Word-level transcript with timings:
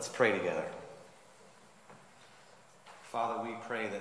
Let's 0.00 0.08
pray 0.08 0.32
together. 0.32 0.64
Father, 3.02 3.46
we 3.46 3.54
pray 3.68 3.86
that 3.88 4.00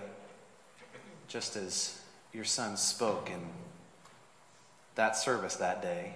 just 1.27 1.57
as 1.57 1.99
your 2.31 2.45
son 2.45 2.77
spoke 2.77 3.29
in 3.29 3.41
that 4.95 5.17
service 5.17 5.57
that 5.57 5.81
day, 5.81 6.13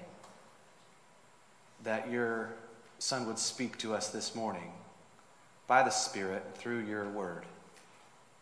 that 1.84 2.10
your 2.10 2.54
son 2.98 3.26
would 3.28 3.38
speak 3.38 3.78
to 3.80 3.94
us 3.94 4.08
this 4.08 4.34
morning 4.34 4.72
by 5.68 5.84
the 5.84 5.90
Spirit 5.90 6.46
through 6.56 6.86
your 6.86 7.10
word. 7.10 7.44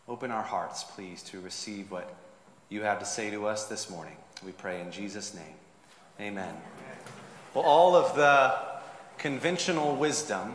Open 0.06 0.30
our 0.30 0.44
hearts, 0.44 0.84
please, 0.84 1.24
to 1.24 1.40
receive 1.40 1.90
what 1.90 2.14
you 2.68 2.82
have 2.82 3.00
to 3.00 3.04
say 3.04 3.30
to 3.32 3.48
us 3.48 3.64
this 3.64 3.90
morning. 3.90 4.16
We 4.46 4.52
pray 4.52 4.80
in 4.80 4.92
Jesus' 4.92 5.34
name. 5.34 5.54
Amen. 6.20 6.54
Well, 7.52 7.64
all 7.64 7.96
of 7.96 8.14
the 8.14 8.54
conventional 9.18 9.96
wisdom 9.96 10.54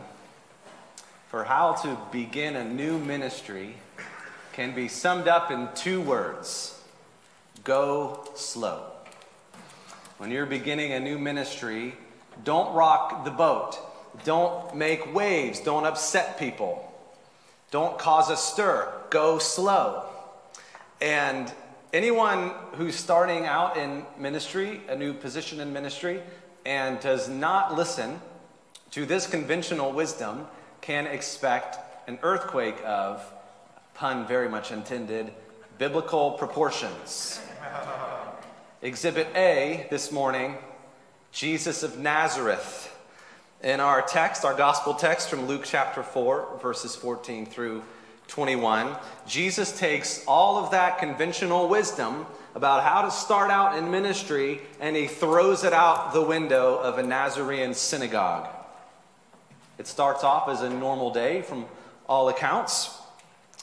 for 1.28 1.44
how 1.44 1.74
to 1.74 1.98
begin 2.10 2.56
a 2.56 2.64
new 2.64 2.98
ministry 2.98 3.74
can 4.52 4.74
be 4.74 4.88
summed 4.88 5.28
up 5.28 5.50
in 5.50 5.68
two 5.74 6.00
words 6.00 6.80
go 7.64 8.26
slow. 8.34 8.82
When 10.16 10.30
you're 10.30 10.46
beginning 10.46 10.92
a 10.92 11.00
new 11.00 11.18
ministry, 11.18 11.94
don't 12.44 12.74
rock 12.74 13.24
the 13.24 13.30
boat. 13.30 13.78
Don't 14.24 14.74
make 14.74 15.14
waves. 15.14 15.60
Don't 15.60 15.84
upset 15.84 16.38
people. 16.38 16.90
Don't 17.70 17.98
cause 17.98 18.30
a 18.30 18.36
stir. 18.36 18.90
Go 19.10 19.38
slow. 19.38 20.06
And 21.00 21.52
anyone 21.92 22.52
who's 22.72 22.96
starting 22.96 23.44
out 23.44 23.76
in 23.76 24.04
ministry, 24.18 24.80
a 24.88 24.96
new 24.96 25.12
position 25.12 25.60
in 25.60 25.72
ministry, 25.72 26.22
and 26.64 26.98
does 27.00 27.28
not 27.28 27.76
listen 27.76 28.20
to 28.92 29.04
this 29.04 29.26
conventional 29.26 29.92
wisdom 29.92 30.46
can 30.80 31.06
expect 31.06 31.78
an 32.08 32.18
earthquake 32.22 32.78
of, 32.84 33.22
pun 33.94 34.26
very 34.26 34.48
much 34.48 34.72
intended, 34.72 35.32
biblical 35.78 36.32
proportions. 36.32 37.40
Exhibit 38.82 39.28
A 39.34 39.86
this 39.90 40.12
morning 40.12 40.56
Jesus 41.32 41.82
of 41.82 41.98
Nazareth. 41.98 42.94
In 43.62 43.80
our 43.80 44.02
text, 44.02 44.44
our 44.44 44.54
gospel 44.54 44.94
text 44.94 45.28
from 45.28 45.46
Luke 45.46 45.62
chapter 45.64 46.02
4, 46.02 46.58
verses 46.62 46.94
14 46.96 47.44
through 47.44 47.82
21, 48.28 48.94
Jesus 49.26 49.76
takes 49.76 50.24
all 50.26 50.62
of 50.62 50.70
that 50.70 50.98
conventional 50.98 51.68
wisdom 51.68 52.26
about 52.54 52.84
how 52.84 53.02
to 53.02 53.10
start 53.10 53.50
out 53.50 53.76
in 53.76 53.90
ministry 53.90 54.60
and 54.80 54.94
he 54.94 55.06
throws 55.06 55.64
it 55.64 55.72
out 55.72 56.12
the 56.12 56.22
window 56.22 56.76
of 56.76 56.98
a 56.98 57.02
Nazarene 57.02 57.74
synagogue. 57.74 58.48
It 59.78 59.86
starts 59.86 60.24
off 60.24 60.48
as 60.48 60.60
a 60.60 60.68
normal 60.68 61.12
day 61.12 61.42
from 61.42 61.66
all 62.08 62.28
accounts, 62.28 62.90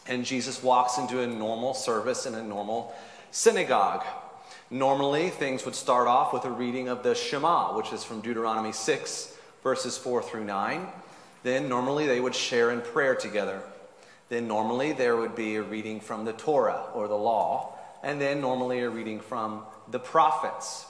and 0.08 0.23
Jesus 0.23 0.63
walks 0.63 0.97
into 0.97 1.19
a 1.19 1.27
normal 1.27 1.73
service 1.73 2.25
in 2.25 2.35
a 2.35 2.44
normal 2.44 2.95
synagogue. 3.31 4.03
Normally, 4.71 5.30
things 5.30 5.66
would 5.66 5.75
start 5.75 6.08
off 6.08 6.31
with 6.31 6.45
a 6.45 6.49
reading 6.49 6.88
of 6.88 7.03
the 7.03 7.13
Shema, 7.13 7.75
which 7.75 7.91
is 7.91 8.03
from 8.03 8.21
Deuteronomy 8.21 8.71
6, 8.71 9.38
verses 9.61 9.97
4 9.97 10.23
through 10.23 10.45
9. 10.45 10.88
Then, 11.43 11.69
normally, 11.69 12.08
they 12.08 12.19
would 12.19 12.33
share 12.33 12.71
in 12.71 12.81
prayer 12.81 13.13
together. 13.13 13.61
Then, 14.30 14.47
normally, 14.47 14.93
there 14.93 15.17
would 15.17 15.36
be 15.36 15.55
a 15.55 15.61
reading 15.61 15.99
from 15.99 16.25
the 16.25 16.33
Torah 16.33 16.86
or 16.93 17.08
the 17.08 17.16
law, 17.16 17.77
and 18.03 18.19
then, 18.21 18.41
normally, 18.41 18.80
a 18.80 18.89
reading 18.89 19.19
from 19.19 19.63
the 19.91 19.99
prophets. 19.99 20.86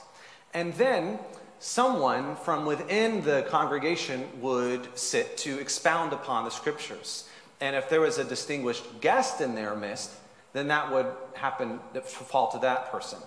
And 0.54 0.72
then, 0.74 1.18
someone 1.58 2.36
from 2.36 2.66
within 2.66 3.22
the 3.22 3.46
congregation 3.48 4.28
would 4.40 4.96
sit 4.98 5.36
to 5.38 5.58
expound 5.58 6.12
upon 6.12 6.44
the 6.44 6.50
scriptures. 6.50 7.28
And 7.60 7.74
if 7.74 7.88
there 7.88 8.00
was 8.00 8.18
a 8.18 8.24
distinguished 8.24 9.00
guest 9.00 9.40
in 9.40 9.54
their 9.54 9.74
midst, 9.74 10.10
then 10.52 10.68
that 10.68 10.92
would 10.92 11.06
happen, 11.34 11.80
fall 12.02 12.50
to 12.52 12.58
that 12.60 12.90
person. 12.90 13.18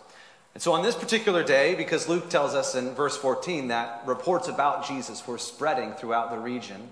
And 0.53 0.63
so 0.63 0.73
on 0.73 0.83
this 0.83 0.95
particular 0.95 1.43
day, 1.43 1.75
because 1.75 2.09
Luke 2.09 2.29
tells 2.29 2.55
us 2.55 2.75
in 2.75 2.93
verse 2.95 3.15
14 3.17 3.67
that 3.67 4.01
reports 4.05 4.47
about 4.47 4.87
Jesus 4.87 5.25
were 5.27 5.37
spreading 5.37 5.93
throughout 5.93 6.31
the 6.31 6.39
region, 6.39 6.89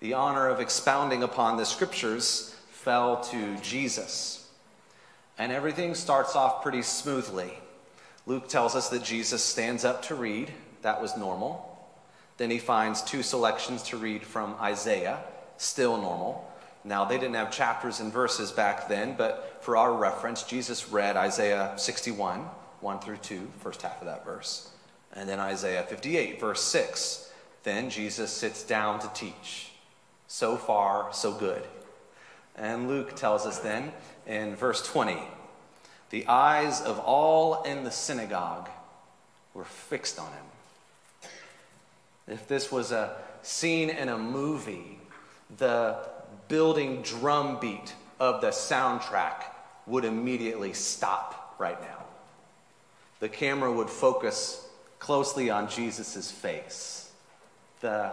the 0.00 0.14
honor 0.14 0.48
of 0.48 0.60
expounding 0.60 1.22
upon 1.22 1.56
the 1.56 1.64
scriptures 1.64 2.54
fell 2.70 3.20
to 3.24 3.56
Jesus. 3.58 4.48
And 5.38 5.52
everything 5.52 5.94
starts 5.94 6.34
off 6.34 6.62
pretty 6.62 6.82
smoothly. 6.82 7.58
Luke 8.26 8.48
tells 8.48 8.74
us 8.74 8.88
that 8.88 9.04
Jesus 9.04 9.42
stands 9.42 9.84
up 9.84 10.02
to 10.02 10.14
read, 10.14 10.52
that 10.86 11.02
was 11.02 11.16
normal. 11.16 11.76
Then 12.36 12.48
he 12.48 12.58
finds 12.58 13.02
two 13.02 13.24
selections 13.24 13.82
to 13.84 13.96
read 13.96 14.22
from 14.22 14.54
Isaiah, 14.60 15.18
still 15.56 15.96
normal. 15.96 16.48
Now, 16.84 17.04
they 17.04 17.18
didn't 17.18 17.34
have 17.34 17.50
chapters 17.50 17.98
and 17.98 18.12
verses 18.12 18.52
back 18.52 18.86
then, 18.86 19.16
but 19.18 19.58
for 19.62 19.76
our 19.76 19.92
reference, 19.92 20.44
Jesus 20.44 20.88
read 20.88 21.16
Isaiah 21.16 21.72
61, 21.76 22.38
1 22.80 22.98
through 23.00 23.16
2, 23.16 23.48
first 23.58 23.82
half 23.82 24.00
of 24.00 24.06
that 24.06 24.24
verse. 24.24 24.70
And 25.12 25.28
then 25.28 25.40
Isaiah 25.40 25.82
58, 25.82 26.38
verse 26.38 26.62
6. 26.62 27.32
Then 27.64 27.90
Jesus 27.90 28.30
sits 28.30 28.62
down 28.62 29.00
to 29.00 29.10
teach. 29.12 29.72
So 30.28 30.56
far, 30.56 31.12
so 31.12 31.32
good. 31.32 31.64
And 32.54 32.86
Luke 32.86 33.16
tells 33.16 33.44
us 33.44 33.58
then 33.58 33.90
in 34.24 34.54
verse 34.54 34.86
20 34.86 35.18
the 36.10 36.24
eyes 36.28 36.80
of 36.80 37.00
all 37.00 37.64
in 37.64 37.82
the 37.82 37.90
synagogue 37.90 38.70
were 39.52 39.64
fixed 39.64 40.20
on 40.20 40.30
him. 40.30 40.44
If 42.28 42.48
this 42.48 42.72
was 42.72 42.92
a 42.92 43.16
scene 43.42 43.90
in 43.90 44.08
a 44.08 44.18
movie, 44.18 44.98
the 45.58 45.98
building 46.48 47.02
drum 47.02 47.58
beat 47.60 47.94
of 48.18 48.40
the 48.40 48.48
soundtrack 48.48 49.44
would 49.86 50.04
immediately 50.04 50.72
stop 50.72 51.54
right 51.58 51.80
now. 51.80 52.04
The 53.20 53.28
camera 53.28 53.72
would 53.72 53.88
focus 53.88 54.68
closely 54.98 55.50
on 55.50 55.68
Jesus' 55.68 56.30
face. 56.30 57.10
The 57.80 58.12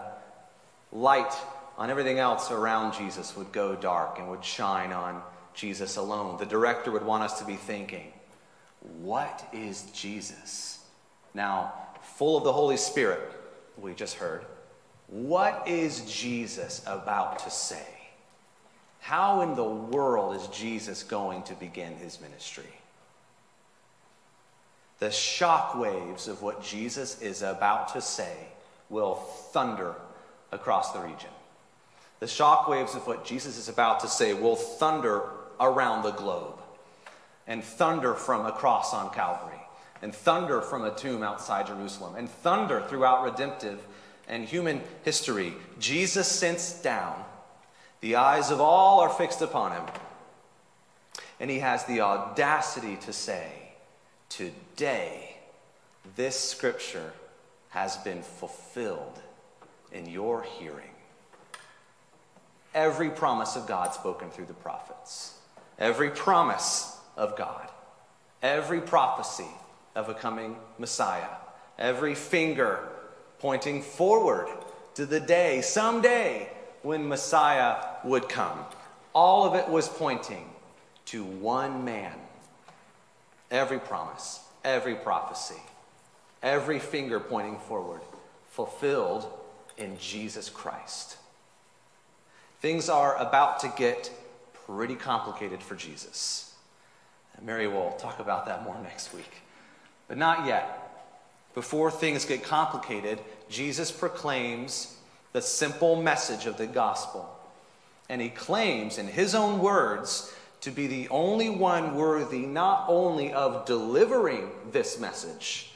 light 0.92 1.34
on 1.78 1.90
everything 1.90 2.20
else 2.20 2.52
around 2.52 2.94
Jesus 2.94 3.36
would 3.36 3.52
go 3.52 3.76
dark 3.76 4.20
and 4.20 4.30
would 4.30 4.46
shine 4.46 4.94
on 4.94 5.22
Jesus 5.54 5.98
alone. 5.98 6.38
The 6.38 6.46
director 6.46 6.92
would 6.92 7.04
want 7.04 7.24
us 7.24 7.40
to 7.40 7.46
be 7.46 7.56
thinking, 7.56 8.14
what 9.02 9.48
is 9.52 9.84
Jesus? 9.94 10.80
Now, 11.34 11.74
full 12.02 12.38
of 12.38 12.44
the 12.44 12.54
Holy 12.54 12.78
Spirit, 12.78 13.22
we 13.78 13.94
just 13.94 14.16
heard. 14.16 14.46
What 15.08 15.68
is 15.68 16.02
Jesus 16.02 16.82
about 16.86 17.40
to 17.40 17.50
say? 17.50 17.86
How 19.00 19.42
in 19.42 19.56
the 19.56 19.64
world 19.64 20.36
is 20.36 20.48
Jesus 20.48 21.04
going 21.04 21.44
to 21.44 21.54
begin 21.56 21.96
his 21.96 22.22
ministry? 22.22 22.72
The 25.00 25.12
shock 25.12 25.76
waves 25.76 26.28
of 26.28 26.42
what 26.42 26.64
Jesus 26.64 27.22
is 27.22 27.42
about 27.42 27.94
to 27.94 28.02
say 28.02 28.34
will 28.90 29.16
thunder 29.16 29.96
across 30.52 30.94
the 30.94 31.00
region. 31.00 31.30
The 32.22 32.28
shock 32.28 32.70
waves 32.70 32.96
of 32.96 33.06
what 33.06 33.26
Jesus 33.26 33.58
is 33.58 33.68
about 33.68 34.00
to 34.00 34.08
say 34.08 34.34
will 34.34 34.56
thunder 34.56 35.24
around 35.60 36.04
the 36.04 36.12
globe 36.12 36.60
and 37.46 37.62
thunder 37.64 38.14
from 38.14 38.46
a 38.46 38.52
cross 38.52 38.94
on 38.94 39.14
Calvary 39.14 39.53
and 40.04 40.14
thunder 40.14 40.62
from 40.62 40.84
a 40.84 40.94
tomb 40.94 41.24
outside 41.24 41.66
Jerusalem, 41.66 42.16
and 42.18 42.30
thunder 42.30 42.84
throughout 42.90 43.24
redemptive 43.24 43.80
and 44.28 44.44
human 44.44 44.82
history. 45.04 45.54
Jesus 45.80 46.28
sits 46.28 46.82
down. 46.82 47.24
The 48.02 48.18
eyes 48.18 48.52
of 48.52 48.60
all 48.60 49.00
are 49.00 49.10
fixed 49.10 49.42
upon 49.42 49.72
him. 49.72 49.84
And 51.40 51.50
he 51.50 51.60
has 51.60 51.86
the 51.86 52.02
audacity 52.02 52.98
to 52.98 53.14
say, 53.14 53.50
Today, 54.28 55.38
this 56.18 56.38
scripture 56.38 57.14
has 57.70 57.96
been 57.98 58.24
fulfilled 58.24 59.20
in 59.94 60.06
your 60.06 60.44
hearing. 60.44 60.92
Every 62.76 63.10
promise 63.10 63.56
of 63.56 63.68
God 63.68 63.94
spoken 63.94 64.30
through 64.32 64.48
the 64.48 64.54
prophets, 64.54 65.38
every 65.80 66.10
promise 66.10 66.98
of 67.16 67.38
God, 67.38 67.70
every 68.42 68.82
prophecy 68.82 69.48
of 69.96 70.10
a 70.10 70.14
coming 70.14 70.56
Messiah. 70.78 71.28
Every 71.78 72.16
finger 72.16 72.88
pointing 73.40 73.82
forward 73.82 74.48
to 74.96 75.06
the 75.06 75.20
day, 75.20 75.62
someday, 75.62 76.50
when 76.82 77.08
Messiah 77.08 77.78
would 78.04 78.30
come. 78.30 78.60
All 79.14 79.46
of 79.46 79.56
it 79.56 79.70
was 79.70 79.88
pointing 79.88 80.50
to 81.06 81.24
one 81.24 81.86
man. 81.86 82.14
Every 83.52 83.80
promise, 83.80 84.40
every 84.64 84.96
prophecy, 84.96 85.62
every 86.42 86.80
finger 86.80 87.20
pointing 87.20 87.60
forward, 87.60 88.02
fulfilled 88.50 89.32
in 89.78 89.98
Jesus 90.00 90.50
Christ. 90.50 91.18
Things 92.62 92.90
are 92.90 93.18
about 93.18 93.60
to 93.60 93.74
get 93.78 94.12
pretty 94.66 94.96
complicated 94.96 95.62
for 95.62 95.76
Jesus. 95.76 96.56
And 97.36 97.46
Mary 97.46 97.68
will 97.68 97.92
talk 98.00 98.20
about 98.20 98.46
that 98.46 98.64
more 98.64 98.78
next 98.82 99.14
week. 99.14 99.42
But 100.08 100.18
not 100.18 100.46
yet. 100.46 100.80
Before 101.54 101.92
things 101.92 102.26
get 102.26 102.44
complicated, 102.44 103.20
Jesus 103.50 103.92
proclaims 103.92 104.98
the 105.34 105.42
simple 105.42 106.02
message 106.02 106.46
of 106.46 106.58
the 106.58 106.68
gospel 106.68 107.30
And 108.10 108.22
he 108.22 108.30
claims, 108.30 108.98
in 108.98 109.08
his 109.08 109.34
own 109.34 109.60
words, 109.60 110.34
to 110.62 110.72
be 110.72 110.88
the 110.88 111.10
only 111.10 111.50
one 111.50 111.96
worthy 111.96 112.46
not 112.46 112.86
only 112.88 113.34
of 113.34 113.66
delivering 113.66 114.50
this 114.72 115.00
message, 115.00 115.74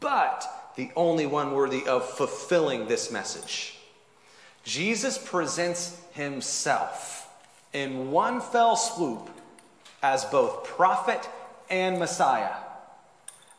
but 0.00 0.72
the 0.76 0.90
only 0.96 1.26
one 1.26 1.52
worthy 1.52 1.84
of 1.86 2.08
fulfilling 2.08 2.88
this 2.88 3.10
message. 3.10 3.78
Jesus 4.64 5.18
presents 5.18 6.00
himself 6.12 7.28
in 7.72 8.10
one 8.10 8.40
fell 8.40 8.76
swoop 8.76 9.28
as 10.02 10.24
both 10.26 10.64
prophet 10.64 11.28
and 11.70 11.98
Messiah, 11.98 12.54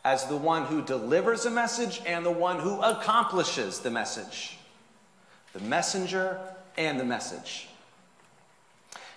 as 0.04 0.26
the 0.26 0.36
one 0.36 0.66
who 0.66 0.82
delivers 0.82 1.46
a 1.46 1.50
message 1.50 2.02
and 2.06 2.26
the 2.26 2.30
one 2.30 2.58
who 2.58 2.80
accomplishes 2.82 3.80
the 3.80 3.90
message, 3.90 4.58
the 5.54 5.60
messenger 5.60 6.38
and 6.76 7.00
the 7.00 7.04
message. 7.04 7.68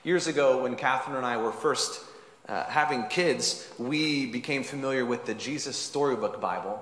Years 0.03 0.27
ago, 0.27 0.63
when 0.63 0.75
Catherine 0.75 1.17
and 1.17 1.25
I 1.25 1.37
were 1.37 1.51
first 1.51 1.99
uh, 2.47 2.63
having 2.65 3.03
kids, 3.07 3.67
we 3.77 4.27
became 4.27 4.63
familiar 4.63 5.05
with 5.05 5.25
the 5.25 5.33
Jesus 5.33 5.75
Storybook 5.75 6.39
Bible 6.39 6.81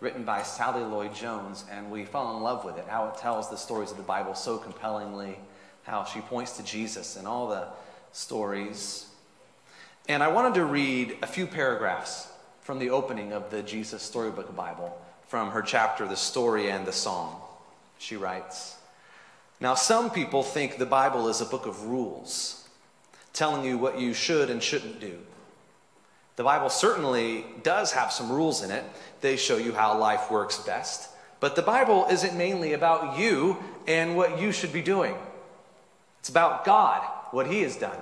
written 0.00 0.24
by 0.24 0.42
Sally 0.42 0.82
Lloyd 0.82 1.14
Jones, 1.14 1.64
and 1.70 1.90
we 1.90 2.04
fell 2.04 2.36
in 2.36 2.42
love 2.42 2.64
with 2.64 2.76
it. 2.76 2.84
How 2.88 3.08
it 3.08 3.16
tells 3.16 3.48
the 3.48 3.56
stories 3.56 3.92
of 3.92 3.96
the 3.96 4.02
Bible 4.02 4.34
so 4.34 4.58
compellingly, 4.58 5.38
how 5.84 6.04
she 6.04 6.20
points 6.20 6.56
to 6.56 6.64
Jesus 6.64 7.16
and 7.16 7.28
all 7.28 7.48
the 7.48 7.68
stories. 8.12 9.06
And 10.08 10.22
I 10.22 10.28
wanted 10.28 10.54
to 10.54 10.64
read 10.64 11.16
a 11.22 11.26
few 11.26 11.46
paragraphs 11.46 12.28
from 12.64 12.78
the 12.78 12.90
opening 12.90 13.32
of 13.32 13.50
the 13.50 13.62
Jesus 13.62 14.02
Storybook 14.02 14.56
Bible 14.56 14.98
from 15.28 15.50
her 15.50 15.60
chapter, 15.60 16.08
The 16.08 16.16
Story 16.16 16.70
and 16.70 16.86
the 16.86 16.92
Song. 16.92 17.38
She 17.98 18.16
writes 18.16 18.76
Now, 19.60 19.74
some 19.74 20.10
people 20.10 20.42
think 20.42 20.78
the 20.78 20.86
Bible 20.86 21.28
is 21.28 21.42
a 21.42 21.46
book 21.46 21.66
of 21.66 21.84
rules 21.84 22.66
telling 23.34 23.64
you 23.64 23.76
what 23.76 24.00
you 24.00 24.14
should 24.14 24.48
and 24.48 24.62
shouldn't 24.62 24.98
do. 24.98 25.18
The 26.36 26.44
Bible 26.44 26.70
certainly 26.70 27.44
does 27.62 27.92
have 27.92 28.10
some 28.10 28.32
rules 28.32 28.62
in 28.62 28.70
it, 28.70 28.84
they 29.20 29.36
show 29.36 29.58
you 29.58 29.74
how 29.74 29.98
life 29.98 30.30
works 30.30 30.58
best. 30.58 31.10
But 31.40 31.56
the 31.56 31.62
Bible 31.62 32.06
isn't 32.10 32.36
mainly 32.36 32.72
about 32.72 33.18
you 33.18 33.58
and 33.86 34.16
what 34.16 34.40
you 34.40 34.52
should 34.52 34.72
be 34.72 34.82
doing, 34.82 35.14
it's 36.20 36.30
about 36.30 36.64
God, 36.64 37.02
what 37.30 37.46
He 37.46 37.60
has 37.60 37.76
done. 37.76 37.98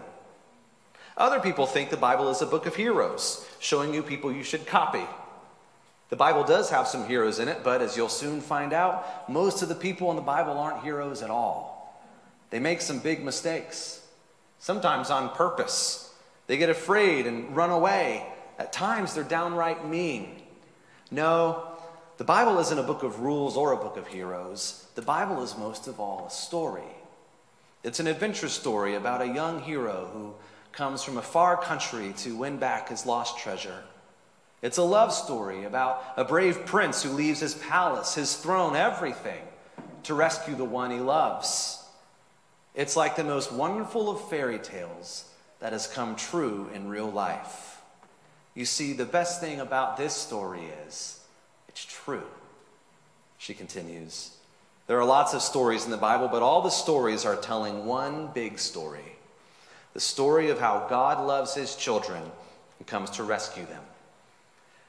Other 1.22 1.38
people 1.38 1.66
think 1.66 1.88
the 1.88 1.96
Bible 1.96 2.30
is 2.30 2.42
a 2.42 2.46
book 2.46 2.66
of 2.66 2.74
heroes, 2.74 3.46
showing 3.60 3.94
you 3.94 4.02
people 4.02 4.32
you 4.32 4.42
should 4.42 4.66
copy. 4.66 5.04
The 6.08 6.16
Bible 6.16 6.42
does 6.42 6.68
have 6.70 6.88
some 6.88 7.06
heroes 7.06 7.38
in 7.38 7.46
it, 7.46 7.60
but 7.62 7.80
as 7.80 7.96
you'll 7.96 8.08
soon 8.08 8.40
find 8.40 8.72
out, 8.72 9.30
most 9.30 9.62
of 9.62 9.68
the 9.68 9.76
people 9.76 10.10
in 10.10 10.16
the 10.16 10.22
Bible 10.22 10.58
aren't 10.58 10.82
heroes 10.82 11.22
at 11.22 11.30
all. 11.30 11.96
They 12.50 12.58
make 12.58 12.80
some 12.80 12.98
big 12.98 13.22
mistakes 13.22 14.04
sometimes 14.58 15.10
on 15.10 15.28
purpose. 15.36 16.12
They 16.48 16.56
get 16.56 16.70
afraid 16.70 17.28
and 17.28 17.54
run 17.54 17.70
away. 17.70 18.26
At 18.58 18.72
times, 18.72 19.14
they're 19.14 19.22
downright 19.22 19.88
mean. 19.88 20.42
No, 21.12 21.68
the 22.16 22.24
Bible 22.24 22.58
isn't 22.58 22.78
a 22.80 22.82
book 22.82 23.04
of 23.04 23.20
rules 23.20 23.56
or 23.56 23.70
a 23.70 23.76
book 23.76 23.96
of 23.96 24.08
heroes. 24.08 24.88
The 24.96 25.02
Bible 25.02 25.40
is 25.44 25.56
most 25.56 25.86
of 25.86 26.00
all 26.00 26.26
a 26.26 26.32
story. 26.32 26.82
It's 27.84 28.00
an 28.00 28.08
adventure 28.08 28.48
story 28.48 28.96
about 28.96 29.22
a 29.22 29.26
young 29.28 29.60
hero 29.60 30.10
who 30.12 30.34
comes 30.72 31.02
from 31.02 31.18
a 31.18 31.22
far 31.22 31.56
country 31.56 32.12
to 32.18 32.36
win 32.36 32.56
back 32.56 32.88
his 32.88 33.06
lost 33.06 33.38
treasure. 33.38 33.82
It's 34.62 34.78
a 34.78 34.82
love 34.82 35.12
story 35.12 35.64
about 35.64 36.04
a 36.16 36.24
brave 36.24 36.64
prince 36.66 37.02
who 37.02 37.10
leaves 37.10 37.40
his 37.40 37.54
palace, 37.54 38.14
his 38.14 38.36
throne, 38.36 38.76
everything 38.76 39.42
to 40.04 40.14
rescue 40.14 40.54
the 40.54 40.64
one 40.64 40.90
he 40.90 41.00
loves. 41.00 41.84
It's 42.74 42.96
like 42.96 43.16
the 43.16 43.24
most 43.24 43.52
wonderful 43.52 44.08
of 44.08 44.28
fairy 44.30 44.58
tales 44.58 45.28
that 45.60 45.72
has 45.72 45.86
come 45.86 46.16
true 46.16 46.70
in 46.72 46.88
real 46.88 47.10
life. 47.10 47.80
You 48.54 48.64
see, 48.64 48.92
the 48.92 49.04
best 49.04 49.40
thing 49.40 49.60
about 49.60 49.96
this 49.96 50.14
story 50.14 50.64
is 50.86 51.20
it's 51.68 51.84
true. 51.84 52.26
She 53.38 53.54
continues. 53.54 54.36
There 54.86 54.98
are 54.98 55.04
lots 55.04 55.34
of 55.34 55.42
stories 55.42 55.84
in 55.84 55.90
the 55.90 55.96
Bible, 55.96 56.28
but 56.28 56.42
all 56.42 56.62
the 56.62 56.70
stories 56.70 57.24
are 57.24 57.36
telling 57.36 57.86
one 57.86 58.28
big 58.28 58.58
story 58.58 59.11
the 59.94 60.00
story 60.00 60.50
of 60.50 60.58
how 60.58 60.86
God 60.88 61.26
loves 61.26 61.54
his 61.54 61.76
children 61.76 62.22
and 62.78 62.86
comes 62.86 63.10
to 63.10 63.24
rescue 63.24 63.66
them. 63.66 63.82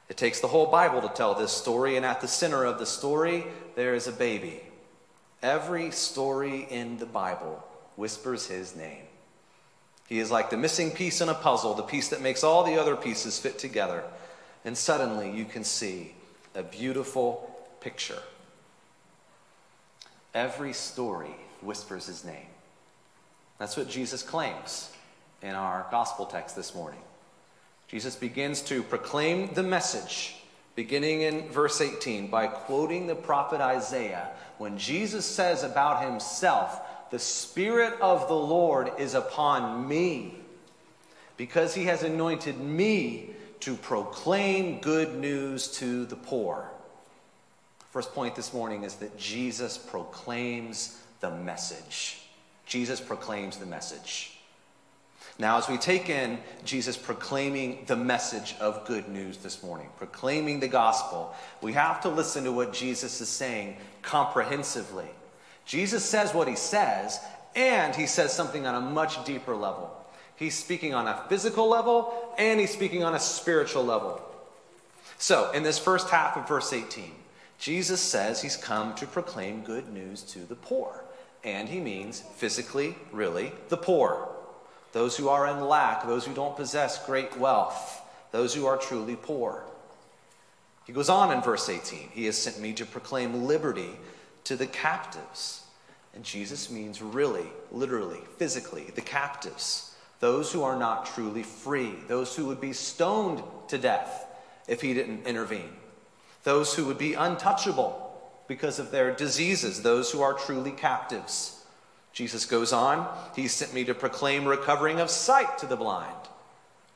It 0.09 0.17
takes 0.17 0.39
the 0.39 0.47
whole 0.47 0.67
Bible 0.67 1.01
to 1.01 1.13
tell 1.13 1.33
this 1.33 1.51
story, 1.51 1.97
and 1.97 2.05
at 2.05 2.21
the 2.21 2.27
center 2.27 2.65
of 2.65 2.79
the 2.79 2.85
story, 2.85 3.45
there 3.75 3.95
is 3.95 4.07
a 4.07 4.11
baby. 4.11 4.61
Every 5.41 5.91
story 5.91 6.67
in 6.69 6.97
the 6.97 7.05
Bible 7.05 7.63
whispers 7.95 8.47
his 8.47 8.75
name. 8.75 9.03
He 10.07 10.19
is 10.19 10.31
like 10.31 10.49
the 10.49 10.57
missing 10.57 10.91
piece 10.91 11.21
in 11.21 11.29
a 11.29 11.33
puzzle, 11.33 11.73
the 11.73 11.83
piece 11.83 12.09
that 12.09 12.21
makes 12.21 12.43
all 12.43 12.63
the 12.63 12.79
other 12.79 12.95
pieces 12.95 13.39
fit 13.39 13.57
together. 13.57 14.03
And 14.65 14.77
suddenly 14.77 15.31
you 15.31 15.45
can 15.45 15.63
see 15.63 16.13
a 16.55 16.63
beautiful 16.63 17.49
picture. 17.81 18.21
Every 20.33 20.73
story 20.73 21.35
whispers 21.61 22.07
his 22.07 22.23
name. 22.23 22.52
That's 23.63 23.77
what 23.77 23.87
Jesus 23.87 24.23
claims 24.23 24.91
in 25.41 25.55
our 25.55 25.87
gospel 25.89 26.25
text 26.25 26.53
this 26.53 26.75
morning. 26.75 26.99
Jesus 27.87 28.13
begins 28.13 28.59
to 28.63 28.83
proclaim 28.83 29.53
the 29.53 29.63
message, 29.63 30.35
beginning 30.75 31.21
in 31.21 31.47
verse 31.47 31.79
18, 31.79 32.27
by 32.27 32.47
quoting 32.47 33.07
the 33.07 33.15
prophet 33.15 33.61
Isaiah 33.61 34.31
when 34.57 34.77
Jesus 34.77 35.25
says 35.25 35.63
about 35.63 36.03
himself, 36.03 36.81
the 37.09 37.19
Spirit 37.19 37.93
of 38.01 38.27
the 38.27 38.35
Lord 38.35 38.91
is 38.99 39.13
upon 39.13 39.87
me 39.87 40.35
because 41.37 41.73
he 41.73 41.85
has 41.85 42.03
anointed 42.03 42.59
me 42.59 43.29
to 43.61 43.75
proclaim 43.75 44.81
good 44.81 45.15
news 45.15 45.69
to 45.77 46.03
the 46.03 46.17
poor. 46.17 46.69
First 47.91 48.13
point 48.13 48.35
this 48.35 48.53
morning 48.53 48.83
is 48.83 48.95
that 48.95 49.17
Jesus 49.17 49.77
proclaims 49.77 50.99
the 51.21 51.31
message. 51.31 52.22
Jesus 52.65 52.99
proclaims 52.99 53.57
the 53.57 53.65
message. 53.65 54.33
Now, 55.39 55.57
as 55.57 55.67
we 55.67 55.77
take 55.77 56.09
in 56.09 56.37
Jesus 56.63 56.95
proclaiming 56.95 57.85
the 57.87 57.95
message 57.95 58.55
of 58.59 58.85
good 58.85 59.09
news 59.09 59.37
this 59.37 59.63
morning, 59.63 59.89
proclaiming 59.97 60.59
the 60.59 60.67
gospel, 60.67 61.33
we 61.61 61.73
have 61.73 62.01
to 62.01 62.09
listen 62.09 62.43
to 62.43 62.51
what 62.51 62.71
Jesus 62.71 63.19
is 63.19 63.29
saying 63.29 63.77
comprehensively. 64.03 65.07
Jesus 65.65 66.05
says 66.05 66.33
what 66.33 66.47
he 66.47 66.55
says, 66.55 67.19
and 67.55 67.95
he 67.95 68.05
says 68.05 68.31
something 68.31 68.67
on 68.67 68.75
a 68.75 68.85
much 68.85 69.25
deeper 69.25 69.55
level. 69.55 69.91
He's 70.35 70.57
speaking 70.57 70.93
on 70.93 71.07
a 71.07 71.23
physical 71.29 71.67
level, 71.67 72.33
and 72.37 72.59
he's 72.59 72.73
speaking 72.73 73.03
on 73.03 73.15
a 73.15 73.19
spiritual 73.19 73.83
level. 73.83 74.21
So, 75.17 75.51
in 75.51 75.63
this 75.63 75.79
first 75.79 76.09
half 76.09 76.37
of 76.37 76.47
verse 76.47 76.73
18, 76.73 77.11
Jesus 77.57 78.01
says 78.01 78.41
he's 78.41 78.57
come 78.57 78.93
to 78.95 79.07
proclaim 79.07 79.63
good 79.63 79.91
news 79.91 80.21
to 80.23 80.39
the 80.39 80.55
poor. 80.55 81.02
And 81.43 81.67
he 81.67 81.79
means 81.79 82.21
physically, 82.35 82.95
really, 83.11 83.51
the 83.69 83.77
poor. 83.77 84.29
Those 84.93 85.17
who 85.17 85.29
are 85.29 85.47
in 85.47 85.61
lack, 85.67 86.05
those 86.05 86.25
who 86.25 86.33
don't 86.33 86.55
possess 86.55 87.05
great 87.05 87.37
wealth, 87.37 88.01
those 88.31 88.53
who 88.53 88.65
are 88.65 88.77
truly 88.77 89.15
poor. 89.15 89.63
He 90.85 90.93
goes 90.93 91.09
on 91.09 91.31
in 91.31 91.41
verse 91.41 91.69
18 91.69 92.09
He 92.13 92.25
has 92.25 92.37
sent 92.37 92.59
me 92.59 92.73
to 92.73 92.85
proclaim 92.85 93.45
liberty 93.45 93.91
to 94.45 94.55
the 94.55 94.67
captives. 94.67 95.63
And 96.13 96.23
Jesus 96.23 96.69
means 96.69 97.01
really, 97.01 97.47
literally, 97.71 98.19
physically, 98.37 98.91
the 98.93 99.01
captives, 99.01 99.95
those 100.19 100.51
who 100.51 100.63
are 100.63 100.77
not 100.77 101.07
truly 101.07 101.43
free, 101.43 101.95
those 102.07 102.35
who 102.35 102.45
would 102.45 102.61
be 102.61 102.73
stoned 102.73 103.41
to 103.69 103.77
death 103.77 104.27
if 104.67 104.79
he 104.81 104.93
didn't 104.93 105.25
intervene, 105.25 105.73
those 106.43 106.75
who 106.75 106.85
would 106.85 106.99
be 106.99 107.15
untouchable 107.15 108.02
because 108.47 108.79
of 108.79 108.91
their 108.91 109.13
diseases, 109.13 109.81
those 109.81 110.11
who 110.11 110.21
are 110.21 110.33
truly 110.33 110.71
captives. 110.71 111.63
Jesus 112.11 112.45
goes 112.45 112.71
on, 112.71 113.07
He 113.35 113.47
sent 113.47 113.73
me 113.73 113.83
to 113.85 113.93
proclaim 113.93 114.45
recovering 114.45 114.99
of 114.99 115.09
sight 115.09 115.57
to 115.59 115.65
the 115.65 115.75
blind, 115.75 116.15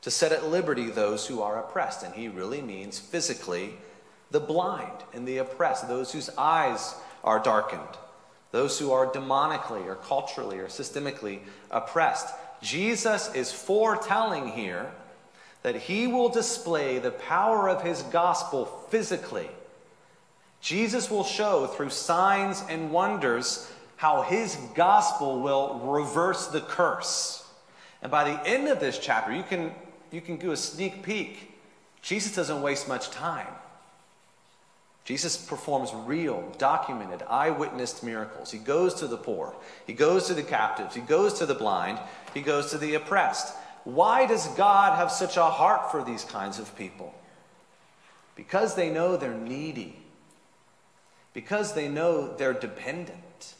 to 0.02 0.10
set 0.10 0.32
at 0.32 0.46
liberty 0.46 0.90
those 0.90 1.26
who 1.26 1.42
are 1.42 1.58
oppressed. 1.58 2.02
And 2.02 2.14
He 2.14 2.28
really 2.28 2.62
means 2.62 2.98
physically 2.98 3.74
the 4.30 4.40
blind 4.40 5.04
and 5.12 5.26
the 5.26 5.38
oppressed, 5.38 5.88
those 5.88 6.12
whose 6.12 6.30
eyes 6.36 6.94
are 7.24 7.38
darkened, 7.38 7.98
those 8.52 8.78
who 8.78 8.92
are 8.92 9.06
demonically 9.06 9.86
or 9.86 9.96
culturally 9.96 10.58
or 10.58 10.66
systemically 10.66 11.40
oppressed. 11.70 12.28
Jesus 12.62 13.32
is 13.34 13.52
foretelling 13.52 14.48
here 14.48 14.92
that 15.62 15.76
he 15.76 16.06
will 16.06 16.28
display 16.28 16.98
the 16.98 17.10
power 17.10 17.68
of 17.68 17.82
his 17.82 18.02
gospel 18.02 18.64
physically. 18.90 19.48
Jesus 20.60 21.10
will 21.10 21.24
show 21.24 21.66
through 21.66 21.90
signs 21.90 22.62
and 22.68 22.90
wonders 22.90 23.70
how 23.96 24.22
his 24.22 24.56
gospel 24.74 25.40
will 25.40 25.80
reverse 25.80 26.48
the 26.48 26.60
curse. 26.60 27.46
And 28.02 28.10
by 28.10 28.24
the 28.24 28.46
end 28.48 28.68
of 28.68 28.80
this 28.80 28.98
chapter, 28.98 29.32
you 29.32 29.42
can, 29.42 29.72
you 30.10 30.20
can 30.20 30.36
do 30.36 30.52
a 30.52 30.56
sneak 30.56 31.02
peek. 31.02 31.52
Jesus 32.02 32.34
doesn't 32.34 32.62
waste 32.62 32.88
much 32.88 33.10
time. 33.10 33.46
Jesus 35.04 35.38
performs 35.38 35.90
real, 35.94 36.52
documented, 36.58 37.22
eyewitnessed 37.30 38.04
miracles. 38.04 38.50
He 38.50 38.58
goes 38.58 38.92
to 38.94 39.06
the 39.06 39.16
poor, 39.16 39.54
he 39.86 39.94
goes 39.94 40.26
to 40.26 40.34
the 40.34 40.42
captives, 40.42 40.94
he 40.94 41.00
goes 41.00 41.38
to 41.38 41.46
the 41.46 41.54
blind, 41.54 41.98
he 42.34 42.42
goes 42.42 42.70
to 42.72 42.78
the 42.78 42.94
oppressed. 42.94 43.54
Why 43.84 44.26
does 44.26 44.46
God 44.48 44.98
have 44.98 45.10
such 45.10 45.38
a 45.38 45.44
heart 45.44 45.90
for 45.90 46.04
these 46.04 46.24
kinds 46.24 46.58
of 46.58 46.76
people? 46.76 47.14
Because 48.36 48.74
they 48.74 48.90
know 48.90 49.16
they're 49.16 49.32
needy, 49.32 49.96
because 51.38 51.72
they 51.72 51.86
know 51.86 52.34
they're 52.36 52.52
dependent, 52.52 53.54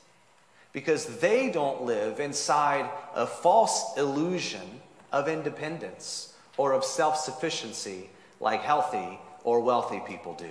because 0.72 1.20
they 1.20 1.48
don't 1.48 1.82
live 1.82 2.18
inside 2.18 2.90
a 3.14 3.24
false 3.24 3.96
illusion 3.96 4.80
of 5.12 5.28
independence 5.28 6.34
or 6.56 6.72
of 6.72 6.82
self 6.82 7.16
sufficiency 7.16 8.10
like 8.40 8.62
healthy 8.62 9.20
or 9.44 9.60
wealthy 9.60 10.00
people 10.08 10.34
do. 10.34 10.50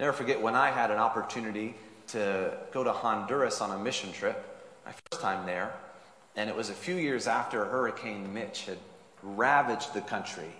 Never 0.00 0.12
forget 0.12 0.42
when 0.42 0.56
I 0.56 0.72
had 0.72 0.90
an 0.90 0.98
opportunity 0.98 1.76
to 2.08 2.52
go 2.72 2.82
to 2.82 2.90
Honduras 2.90 3.60
on 3.60 3.70
a 3.70 3.78
mission 3.78 4.10
trip, 4.10 4.44
my 4.84 4.90
first 5.12 5.22
time 5.22 5.46
there, 5.46 5.72
and 6.34 6.50
it 6.50 6.56
was 6.56 6.70
a 6.70 6.74
few 6.74 6.96
years 6.96 7.28
after 7.28 7.64
Hurricane 7.66 8.34
Mitch 8.34 8.64
had 8.64 8.78
ravaged 9.22 9.94
the 9.94 10.00
country. 10.00 10.50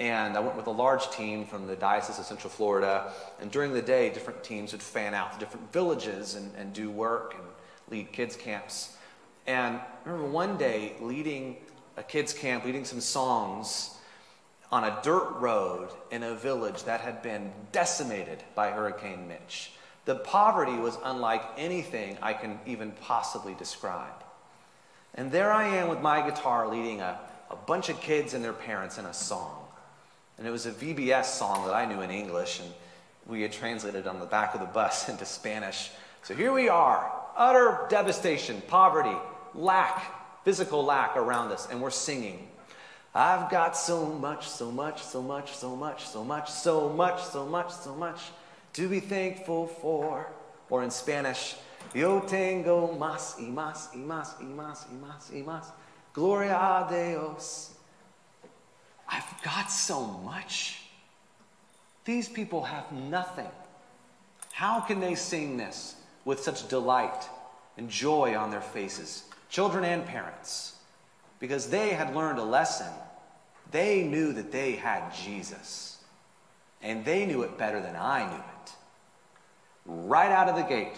And 0.00 0.34
I 0.34 0.40
went 0.40 0.56
with 0.56 0.66
a 0.66 0.72
large 0.72 1.10
team 1.10 1.44
from 1.44 1.66
the 1.66 1.76
Diocese 1.76 2.18
of 2.18 2.24
Central 2.24 2.50
Florida. 2.50 3.12
And 3.38 3.50
during 3.50 3.74
the 3.74 3.82
day, 3.82 4.08
different 4.08 4.42
teams 4.42 4.72
would 4.72 4.82
fan 4.82 5.12
out 5.12 5.34
to 5.34 5.38
different 5.38 5.70
villages 5.72 6.34
and, 6.34 6.50
and 6.56 6.72
do 6.72 6.90
work 6.90 7.34
and 7.38 7.44
lead 7.90 8.10
kids' 8.10 8.34
camps. 8.34 8.96
And 9.46 9.76
I 9.76 9.84
remember 10.06 10.30
one 10.30 10.56
day 10.56 10.94
leading 11.00 11.58
a 11.98 12.02
kids' 12.02 12.32
camp, 12.32 12.64
leading 12.64 12.86
some 12.86 13.00
songs 13.00 13.98
on 14.72 14.84
a 14.84 14.98
dirt 15.02 15.36
road 15.38 15.90
in 16.10 16.22
a 16.22 16.34
village 16.34 16.84
that 16.84 17.02
had 17.02 17.20
been 17.22 17.52
decimated 17.70 18.42
by 18.54 18.70
Hurricane 18.70 19.28
Mitch. 19.28 19.72
The 20.06 20.14
poverty 20.14 20.76
was 20.76 20.96
unlike 21.04 21.42
anything 21.58 22.16
I 22.22 22.32
can 22.32 22.58
even 22.66 22.92
possibly 22.92 23.54
describe. 23.54 24.24
And 25.14 25.30
there 25.30 25.52
I 25.52 25.66
am 25.76 25.88
with 25.88 26.00
my 26.00 26.22
guitar 26.26 26.68
leading 26.68 27.02
a, 27.02 27.20
a 27.50 27.56
bunch 27.56 27.90
of 27.90 28.00
kids 28.00 28.32
and 28.32 28.42
their 28.42 28.54
parents 28.54 28.96
in 28.96 29.04
a 29.04 29.12
song. 29.12 29.59
And 30.40 30.48
it 30.48 30.50
was 30.50 30.64
a 30.64 30.72
VBS 30.72 31.26
song 31.26 31.66
that 31.66 31.74
I 31.74 31.84
knew 31.84 32.00
in 32.00 32.10
English, 32.10 32.60
and 32.60 32.70
we 33.26 33.42
had 33.42 33.52
translated 33.52 34.06
on 34.06 34.18
the 34.18 34.24
back 34.24 34.54
of 34.54 34.60
the 34.60 34.66
bus 34.66 35.08
into 35.10 35.26
Spanish. 35.26 35.90
So 36.22 36.34
here 36.34 36.52
we 36.52 36.70
are 36.70 37.12
utter 37.36 37.86
devastation, 37.90 38.62
poverty, 38.66 39.16
lack, 39.54 40.42
physical 40.44 40.82
lack 40.82 41.16
around 41.16 41.52
us, 41.52 41.68
and 41.70 41.80
we're 41.80 41.90
singing. 41.90 42.48
I've 43.14 43.50
got 43.50 43.76
so 43.76 44.06
much, 44.06 44.48
so 44.48 44.70
much, 44.70 45.02
so 45.02 45.20
much, 45.20 45.54
so 45.54 45.76
much, 45.76 46.06
so 46.06 46.24
much, 46.24 46.50
so 46.50 46.88
much, 46.88 47.22
so 47.22 47.46
much, 47.46 47.70
so 47.70 47.94
much 47.94 48.20
to 48.72 48.88
be 48.88 49.00
thankful 49.00 49.66
for. 49.66 50.26
Or 50.70 50.82
in 50.82 50.90
Spanish, 50.90 51.54
Yo 51.92 52.20
tengo 52.20 52.96
más 52.98 53.36
y 53.38 53.46
más 53.46 53.90
y 53.94 53.98
más 53.98 54.36
y 54.40 54.44
más 54.44 54.86
y 54.90 54.94
más 54.94 55.30
y 55.32 55.42
más. 55.42 55.72
Gloria 56.14 56.78
a 56.78 56.88
Dios. 56.88 57.72
I've 59.10 59.42
got 59.42 59.70
so 59.70 60.06
much. 60.06 60.80
These 62.04 62.28
people 62.28 62.62
have 62.64 62.90
nothing. 62.92 63.48
How 64.52 64.80
can 64.80 65.00
they 65.00 65.14
sing 65.14 65.56
this 65.56 65.96
with 66.24 66.40
such 66.40 66.68
delight 66.68 67.28
and 67.76 67.88
joy 67.88 68.36
on 68.36 68.50
their 68.50 68.60
faces? 68.60 69.24
Children 69.48 69.84
and 69.84 70.06
parents 70.06 70.76
because 71.40 71.70
they 71.70 71.90
had 71.90 72.14
learned 72.14 72.38
a 72.38 72.44
lesson. 72.44 72.86
They 73.72 74.04
knew 74.04 74.32
that 74.34 74.52
they 74.52 74.72
had 74.72 75.12
Jesus, 75.12 75.98
and 76.82 77.04
they 77.04 77.26
knew 77.26 77.42
it 77.42 77.58
better 77.58 77.80
than 77.80 77.96
I 77.96 78.30
knew 78.30 78.36
it. 78.36 78.72
Right 79.86 80.30
out 80.30 80.48
of 80.48 80.56
the 80.56 80.62
gate, 80.62 80.94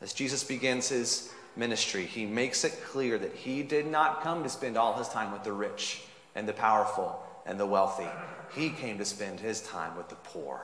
as 0.00 0.12
Jesus 0.12 0.44
begins 0.44 0.88
his 0.88 1.32
ministry, 1.56 2.04
he 2.04 2.26
makes 2.26 2.64
it 2.64 2.84
clear 2.84 3.18
that 3.18 3.34
he 3.34 3.62
did 3.62 3.86
not 3.86 4.22
come 4.22 4.42
to 4.42 4.48
spend 4.48 4.76
all 4.76 4.96
his 4.96 5.08
time 5.08 5.32
with 5.32 5.42
the 5.42 5.52
rich 5.52 6.02
and 6.34 6.46
the 6.46 6.52
powerful 6.52 7.22
and 7.46 7.58
the 7.58 7.66
wealthy. 7.66 8.08
He 8.54 8.70
came 8.70 8.98
to 8.98 9.04
spend 9.04 9.40
his 9.40 9.60
time 9.62 9.96
with 9.96 10.08
the 10.08 10.16
poor 10.16 10.60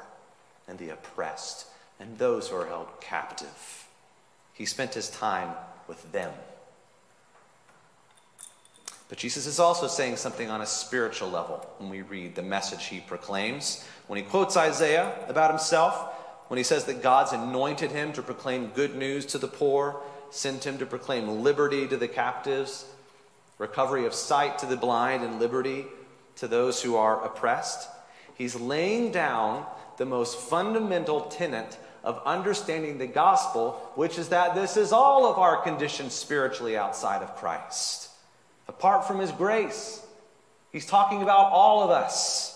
and 0.66 0.78
the 0.78 0.90
oppressed 0.90 1.66
and 2.00 2.18
those 2.18 2.49
who 2.49 2.56
are 2.56 2.66
held 2.66 2.88
captive. 3.00 3.87
He 4.52 4.66
spent 4.66 4.94
his 4.94 5.11
time 5.11 5.50
with 5.87 6.11
them. 6.12 6.32
But 9.08 9.18
Jesus 9.18 9.47
is 9.47 9.58
also 9.58 9.87
saying 9.87 10.16
something 10.16 10.50
on 10.50 10.61
a 10.61 10.66
spiritual 10.66 11.30
level 11.30 11.66
when 11.78 11.88
we 11.88 12.02
read 12.02 12.35
the 12.35 12.42
message 12.42 12.87
he 12.87 13.00
proclaims. 13.00 13.85
When 14.06 14.18
he 14.18 14.23
quotes 14.23 14.56
Isaiah 14.56 15.14
about 15.28 15.50
himself, 15.50 15.97
when 16.49 16.58
he 16.58 16.64
says 16.64 16.85
that 16.85 17.02
God's 17.02 17.32
anointed 17.32 17.90
him 17.90 18.12
to 18.12 18.23
proclaim 18.23 18.68
good 18.68 18.97
news 18.97 19.25
to 19.26 19.38
the 19.38 19.49
poor, 19.49 20.00
sent 20.30 20.66
him 20.66 20.78
to 20.78 20.87
proclaim 20.87 21.42
liberty 21.42 21.88
to 21.88 21.97
the 21.97 22.08
captives, 22.08 22.85
recovery 23.56 24.04
of 24.04 24.12
sight 24.12 24.58
to 24.58 24.66
the 24.66 24.76
blind, 24.76 25.25
and 25.25 25.40
liberty 25.40 25.87
to 26.38 26.49
those 26.49 26.83
who 26.83 26.97
are 26.97 27.25
oppressed, 27.25 27.88
he's 28.35 28.57
laying 28.57 29.12
down 29.12 29.66
the 29.97 30.07
most 30.07 30.38
fundamental 30.38 31.23
tenet 31.23 31.78
of 32.04 32.23
understanding 32.25 32.99
the 32.99 33.07
gospel, 33.07 33.73
which 33.95 34.18
is 34.18 34.28
that 34.28 34.54
this 34.54 34.76
is 34.76 34.92
all 34.92 35.26
of 35.26 35.38
our 35.38 35.61
condition 35.62 36.11
spiritually 36.11 36.76
outside 36.76 37.23
of 37.23 37.35
Christ 37.37 38.09
apart 38.68 39.07
from 39.07 39.18
His 39.18 39.33
grace. 39.33 40.04
He's 40.71 40.87
talking 40.87 41.23
about 41.23 41.50
all 41.50 41.83
of 41.83 41.90
us. 41.90 42.54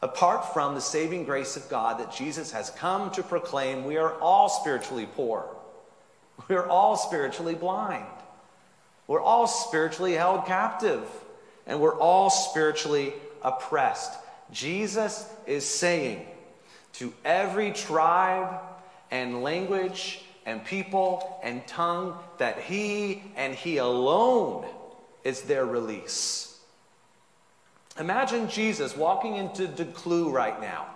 Apart 0.00 0.52
from 0.52 0.74
the 0.74 0.80
saving 0.80 1.24
grace 1.24 1.56
of 1.56 1.68
God 1.68 2.00
that 2.00 2.12
Jesus 2.12 2.50
has 2.52 2.70
come 2.70 3.10
to 3.12 3.22
proclaim, 3.22 3.84
we 3.84 3.98
are 3.98 4.14
all 4.14 4.48
spiritually 4.48 5.06
poor. 5.14 5.44
We're 6.48 6.66
all 6.66 6.96
spiritually 6.96 7.54
blind. 7.54 8.06
We're 9.06 9.20
all 9.20 9.46
spiritually 9.46 10.14
held 10.14 10.46
captive. 10.46 11.06
And 11.66 11.80
we're 11.80 11.98
all 11.98 12.30
spiritually 12.30 13.12
oppressed. 13.42 14.12
Jesus 14.50 15.28
is 15.46 15.64
saying 15.64 16.26
to 16.94 17.12
every 17.24 17.72
tribe 17.72 18.60
and 19.10 19.42
language 19.42 20.22
and 20.44 20.64
people 20.64 21.40
and 21.42 21.66
tongue 21.66 22.18
that 22.38 22.58
He 22.58 23.22
and 23.36 23.54
He 23.54 23.76
alone 23.78 24.66
is 25.24 25.42
their 25.42 25.64
release. 25.64 26.58
Imagine 27.98 28.48
Jesus 28.48 28.96
walking 28.96 29.36
into 29.36 29.68
Declue 29.68 30.32
right 30.32 30.60
now, 30.60 30.86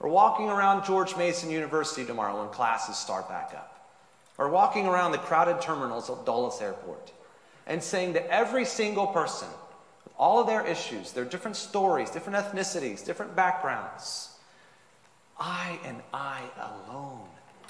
or 0.00 0.10
walking 0.10 0.48
around 0.48 0.84
George 0.84 1.16
Mason 1.16 1.50
University 1.50 2.04
tomorrow 2.04 2.40
when 2.40 2.50
classes 2.50 2.96
start 2.96 3.28
back 3.28 3.52
up, 3.54 3.88
or 4.36 4.48
walking 4.48 4.86
around 4.86 5.12
the 5.12 5.18
crowded 5.18 5.60
terminals 5.60 6.10
of 6.10 6.24
Dulles 6.24 6.60
Airport 6.60 7.12
and 7.66 7.82
saying 7.82 8.14
to 8.14 8.32
every 8.32 8.64
single 8.64 9.06
person, 9.06 9.48
all 10.18 10.40
of 10.40 10.46
their 10.46 10.66
issues, 10.66 11.12
their 11.12 11.24
different 11.24 11.56
stories, 11.56 12.10
different 12.10 12.44
ethnicities, 12.44 13.04
different 13.04 13.36
backgrounds, 13.36 14.30
I 15.38 15.78
and 15.84 15.98
I 16.12 16.42
alone 16.60 17.28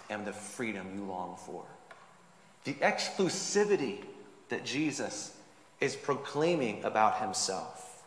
am 0.08 0.24
the 0.24 0.32
freedom 0.32 0.86
you 0.94 1.04
long 1.04 1.36
for. 1.36 1.64
The 2.64 2.74
exclusivity 2.74 3.98
that 4.48 4.64
Jesus 4.64 5.34
is 5.80 5.94
proclaiming 5.94 6.82
about 6.84 7.20
himself. 7.20 8.02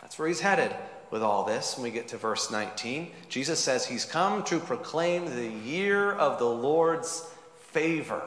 That's 0.00 0.18
where 0.18 0.28
he's 0.28 0.40
headed 0.40 0.74
with 1.10 1.22
all 1.22 1.44
this 1.44 1.76
when 1.76 1.82
we 1.84 1.90
get 1.90 2.08
to 2.08 2.16
verse 2.16 2.50
19. 2.50 3.10
Jesus 3.28 3.58
says 3.58 3.84
he's 3.84 4.04
come 4.04 4.44
to 4.44 4.58
proclaim 4.60 5.26
the 5.26 5.48
year 5.48 6.12
of 6.12 6.38
the 6.38 6.46
Lord's 6.46 7.28
favor. 7.58 8.22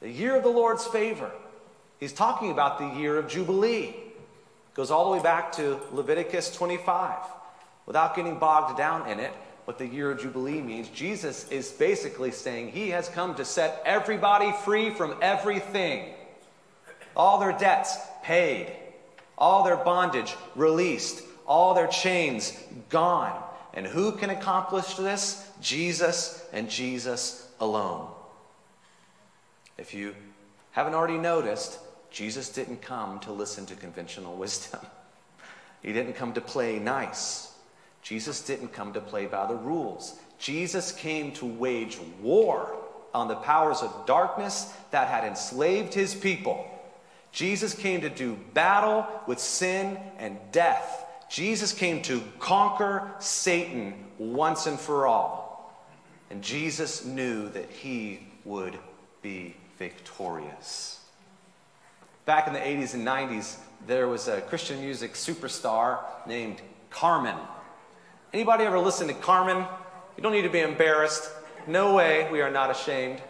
The 0.00 0.10
year 0.10 0.36
of 0.36 0.42
the 0.42 0.50
Lord's 0.50 0.84
favor. 0.84 1.30
He's 1.98 2.12
talking 2.12 2.50
about 2.50 2.78
the 2.78 3.00
year 3.00 3.16
of 3.16 3.28
Jubilee. 3.28 3.94
Goes 4.74 4.90
all 4.90 5.10
the 5.10 5.16
way 5.16 5.22
back 5.22 5.52
to 5.52 5.80
Leviticus 5.92 6.54
25. 6.54 7.18
Without 7.86 8.16
getting 8.16 8.38
bogged 8.38 8.76
down 8.76 9.08
in 9.08 9.20
it, 9.20 9.32
what 9.64 9.78
the 9.78 9.86
year 9.86 10.10
of 10.10 10.20
Jubilee 10.20 10.60
means, 10.60 10.88
Jesus 10.88 11.48
is 11.50 11.70
basically 11.70 12.30
saying 12.30 12.72
he 12.72 12.90
has 12.90 13.08
come 13.08 13.34
to 13.36 13.44
set 13.44 13.82
everybody 13.86 14.52
free 14.64 14.90
from 14.90 15.16
everything 15.22 16.14
all 17.16 17.38
their 17.38 17.52
debts 17.52 17.96
paid, 18.22 18.72
all 19.38 19.64
their 19.64 19.76
bondage 19.76 20.34
released, 20.54 21.22
all 21.46 21.74
their 21.74 21.86
chains 21.86 22.58
gone. 22.88 23.40
And 23.72 23.86
who 23.86 24.12
can 24.12 24.30
accomplish 24.30 24.94
this? 24.94 25.48
Jesus 25.60 26.44
and 26.52 26.70
Jesus 26.70 27.48
alone. 27.60 28.08
If 29.76 29.94
you 29.94 30.14
haven't 30.72 30.94
already 30.94 31.18
noticed, 31.18 31.78
Jesus 32.14 32.48
didn't 32.48 32.80
come 32.80 33.18
to 33.20 33.32
listen 33.32 33.66
to 33.66 33.74
conventional 33.74 34.36
wisdom. 34.38 34.80
He 35.82 35.92
didn't 35.92 36.14
come 36.14 36.32
to 36.32 36.40
play 36.40 36.78
nice. 36.78 37.52
Jesus 38.00 38.40
didn't 38.42 38.72
come 38.72 38.94
to 38.94 39.00
play 39.00 39.26
by 39.26 39.46
the 39.46 39.54
rules. 39.54 40.18
Jesus 40.38 40.92
came 40.92 41.32
to 41.32 41.44
wage 41.44 41.98
war 42.22 42.74
on 43.12 43.28
the 43.28 43.36
powers 43.36 43.82
of 43.82 44.06
darkness 44.06 44.72
that 44.90 45.08
had 45.08 45.24
enslaved 45.24 45.92
his 45.92 46.14
people 46.14 46.70
Jesus 47.34 47.74
came 47.74 48.00
to 48.02 48.08
do 48.08 48.38
battle 48.54 49.06
with 49.26 49.40
sin 49.40 49.98
and 50.18 50.38
death. 50.52 51.04
Jesus 51.28 51.72
came 51.72 52.00
to 52.02 52.22
conquer 52.38 53.10
Satan 53.18 53.94
once 54.18 54.66
and 54.68 54.78
for 54.78 55.08
all. 55.08 55.74
And 56.30 56.42
Jesus 56.42 57.04
knew 57.04 57.48
that 57.50 57.68
he 57.70 58.28
would 58.44 58.78
be 59.20 59.56
victorious. 59.78 61.00
Back 62.26 62.46
in 62.46 62.54
the 62.54 62.58
80s 62.58 62.94
and 62.94 63.06
90s, 63.06 63.58
there 63.86 64.08
was 64.08 64.28
a 64.28 64.40
Christian 64.40 64.80
music 64.80 65.12
superstar 65.12 65.98
named 66.26 66.62
Carmen. 66.88 67.36
Anybody 68.32 68.64
ever 68.64 68.78
listen 68.78 69.08
to 69.08 69.14
Carmen? 69.14 69.66
You 70.16 70.22
don't 70.22 70.32
need 70.32 70.42
to 70.42 70.48
be 70.48 70.60
embarrassed. 70.60 71.30
No 71.66 71.94
way, 71.94 72.26
we 72.32 72.40
are 72.40 72.50
not 72.50 72.70
ashamed. 72.70 73.20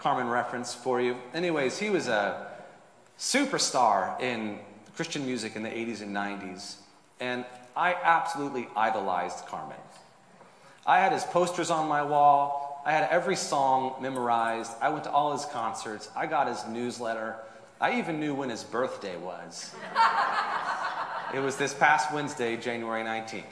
Carmen 0.00 0.26
reference 0.26 0.74
for 0.74 1.00
you. 1.00 1.16
Anyways, 1.32 1.78
he 1.78 1.90
was 1.90 2.08
a 2.08 2.48
superstar 3.16 4.20
in 4.20 4.58
Christian 4.96 5.24
music 5.24 5.54
in 5.54 5.62
the 5.62 5.68
80s 5.68 6.02
and 6.02 6.14
90s, 6.14 6.74
and 7.20 7.44
I 7.76 7.94
absolutely 7.94 8.66
idolized 8.74 9.46
Carmen. 9.46 9.76
I 10.84 10.98
had 10.98 11.12
his 11.12 11.22
posters 11.22 11.70
on 11.70 11.86
my 11.86 12.02
wall. 12.02 12.82
I 12.84 12.90
had 12.90 13.08
every 13.10 13.36
song 13.36 14.02
memorized. 14.02 14.72
I 14.80 14.88
went 14.88 15.04
to 15.04 15.10
all 15.12 15.32
his 15.32 15.44
concerts. 15.44 16.10
I 16.16 16.26
got 16.26 16.48
his 16.48 16.66
newsletter. 16.66 17.36
I 17.80 17.98
even 17.98 18.18
knew 18.18 18.34
when 18.34 18.50
his 18.50 18.64
birthday 18.64 19.16
was. 19.16 19.72
it 21.32 21.38
was 21.38 21.56
this 21.56 21.72
past 21.72 22.12
Wednesday, 22.12 22.56
January 22.56 23.04
19th. 23.04 23.44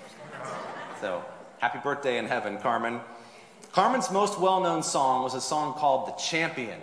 So, 1.00 1.24
happy 1.58 1.78
birthday 1.78 2.18
in 2.18 2.26
heaven, 2.26 2.58
Carmen. 2.58 3.00
Carmen's 3.70 4.10
most 4.10 4.40
well 4.40 4.60
known 4.60 4.82
song 4.82 5.22
was 5.22 5.34
a 5.34 5.40
song 5.40 5.74
called 5.74 6.08
The 6.08 6.12
Champion. 6.20 6.80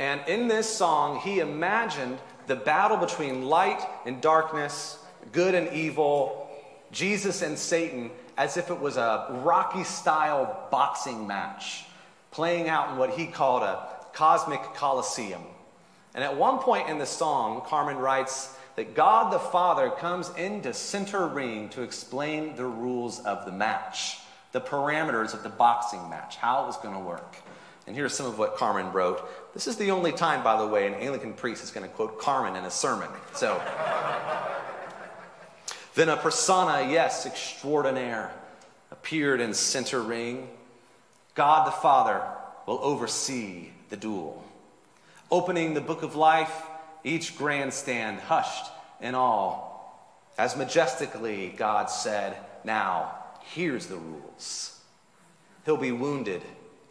And 0.00 0.20
in 0.26 0.48
this 0.48 0.68
song, 0.68 1.20
he 1.20 1.38
imagined 1.38 2.18
the 2.48 2.56
battle 2.56 2.96
between 2.96 3.44
light 3.44 3.80
and 4.04 4.20
darkness, 4.20 4.98
good 5.30 5.54
and 5.54 5.68
evil, 5.72 6.50
Jesus 6.90 7.42
and 7.42 7.56
Satan, 7.56 8.10
as 8.36 8.56
if 8.56 8.70
it 8.70 8.80
was 8.80 8.96
a 8.96 9.28
Rocky 9.44 9.84
style 9.84 10.66
boxing 10.72 11.24
match 11.28 11.84
playing 12.32 12.68
out 12.68 12.90
in 12.90 12.96
what 12.96 13.10
he 13.10 13.26
called 13.26 13.62
a 13.62 13.86
cosmic 14.12 14.60
coliseum. 14.74 15.42
And 16.14 16.22
at 16.22 16.36
one 16.36 16.58
point 16.58 16.88
in 16.88 16.98
the 16.98 17.06
song, 17.06 17.62
Carmen 17.66 17.96
writes 17.96 18.56
that 18.76 18.94
God 18.94 19.32
the 19.32 19.38
Father 19.38 19.90
comes 19.90 20.30
into 20.36 20.72
center 20.72 21.26
ring 21.26 21.68
to 21.70 21.82
explain 21.82 22.56
the 22.56 22.66
rules 22.66 23.20
of 23.20 23.44
the 23.44 23.52
match 23.52 24.18
the 24.54 24.60
parameters 24.60 25.34
of 25.34 25.42
the 25.42 25.48
boxing 25.48 26.08
match, 26.08 26.36
how 26.36 26.62
it 26.62 26.66
was 26.68 26.76
going 26.76 26.94
to 26.94 27.00
work. 27.00 27.36
And 27.88 27.96
here's 27.96 28.14
some 28.14 28.24
of 28.24 28.38
what 28.38 28.56
Carmen 28.56 28.92
wrote. 28.92 29.28
This 29.52 29.66
is 29.66 29.76
the 29.76 29.90
only 29.90 30.12
time, 30.12 30.44
by 30.44 30.56
the 30.56 30.66
way, 30.66 30.86
an 30.86 30.94
Anglican 30.94 31.32
priest 31.32 31.64
is 31.64 31.72
going 31.72 31.84
to 31.84 31.92
quote 31.92 32.20
Carmen 32.20 32.54
in 32.54 32.64
a 32.64 32.70
sermon. 32.70 33.08
So, 33.34 33.60
then 35.96 36.08
a 36.08 36.16
persona, 36.16 36.88
yes, 36.88 37.26
extraordinaire, 37.26 38.30
appeared 38.92 39.40
in 39.40 39.52
center 39.54 40.00
ring. 40.00 40.48
God 41.34 41.66
the 41.66 41.72
Father 41.72 42.22
will 42.66 42.78
oversee 42.80 43.70
the 43.90 43.96
duel. 43.96 44.43
Opening 45.34 45.74
the 45.74 45.80
book 45.80 46.04
of 46.04 46.14
life, 46.14 46.62
each 47.02 47.36
grandstand 47.36 48.20
hushed 48.20 48.70
in 49.00 49.16
awe. 49.16 49.68
As 50.38 50.56
majestically, 50.56 51.52
God 51.56 51.90
said, 51.90 52.36
Now 52.62 53.16
here's 53.40 53.88
the 53.88 53.96
rules. 53.96 54.80
He'll 55.64 55.76
be 55.76 55.90
wounded 55.90 56.40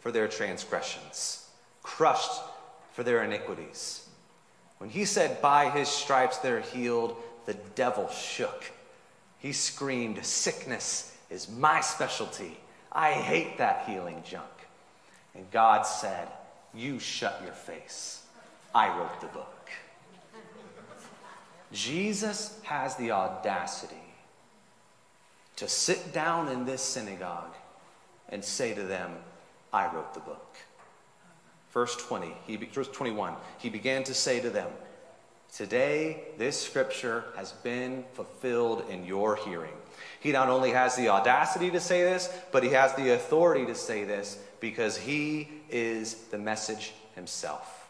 for 0.00 0.12
their 0.12 0.28
transgressions, 0.28 1.48
crushed 1.82 2.42
for 2.92 3.02
their 3.02 3.24
iniquities. 3.24 4.06
When 4.76 4.90
he 4.90 5.06
said, 5.06 5.40
By 5.40 5.70
his 5.70 5.88
stripes 5.88 6.36
they're 6.36 6.60
healed, 6.60 7.16
the 7.46 7.54
devil 7.74 8.10
shook. 8.10 8.70
He 9.38 9.54
screamed, 9.54 10.22
Sickness 10.22 11.16
is 11.30 11.48
my 11.48 11.80
specialty. 11.80 12.58
I 12.92 13.12
hate 13.12 13.56
that 13.56 13.88
healing 13.88 14.22
junk. 14.22 14.44
And 15.34 15.50
God 15.50 15.84
said, 15.84 16.28
You 16.74 16.98
shut 16.98 17.40
your 17.42 17.54
face. 17.54 18.20
I 18.74 18.96
wrote 18.98 19.20
the 19.20 19.28
book. 19.28 19.70
Jesus 21.72 22.58
has 22.64 22.96
the 22.96 23.12
audacity 23.12 23.96
to 25.56 25.68
sit 25.68 26.12
down 26.12 26.48
in 26.48 26.64
this 26.64 26.82
synagogue 26.82 27.54
and 28.28 28.44
say 28.44 28.74
to 28.74 28.82
them, 28.82 29.12
I 29.72 29.92
wrote 29.92 30.14
the 30.14 30.20
book. 30.20 30.56
Verse 31.72 31.96
20, 31.96 32.32
he, 32.46 32.56
verse 32.56 32.88
21, 32.88 33.34
he 33.58 33.68
began 33.68 34.04
to 34.04 34.14
say 34.14 34.40
to 34.40 34.50
them, 34.50 34.70
Today, 35.52 36.24
this 36.36 36.60
scripture 36.60 37.24
has 37.36 37.52
been 37.52 38.04
fulfilled 38.14 38.84
in 38.90 39.04
your 39.04 39.36
hearing. 39.36 39.74
He 40.18 40.32
not 40.32 40.48
only 40.48 40.70
has 40.70 40.96
the 40.96 41.08
audacity 41.08 41.70
to 41.70 41.80
say 41.80 42.02
this, 42.02 42.28
but 42.50 42.64
he 42.64 42.70
has 42.70 42.92
the 42.94 43.14
authority 43.14 43.64
to 43.66 43.74
say 43.76 44.02
this 44.02 44.36
because 44.58 44.96
he 44.96 45.48
is 45.70 46.14
the 46.32 46.38
message 46.38 46.92
himself. 47.14 47.83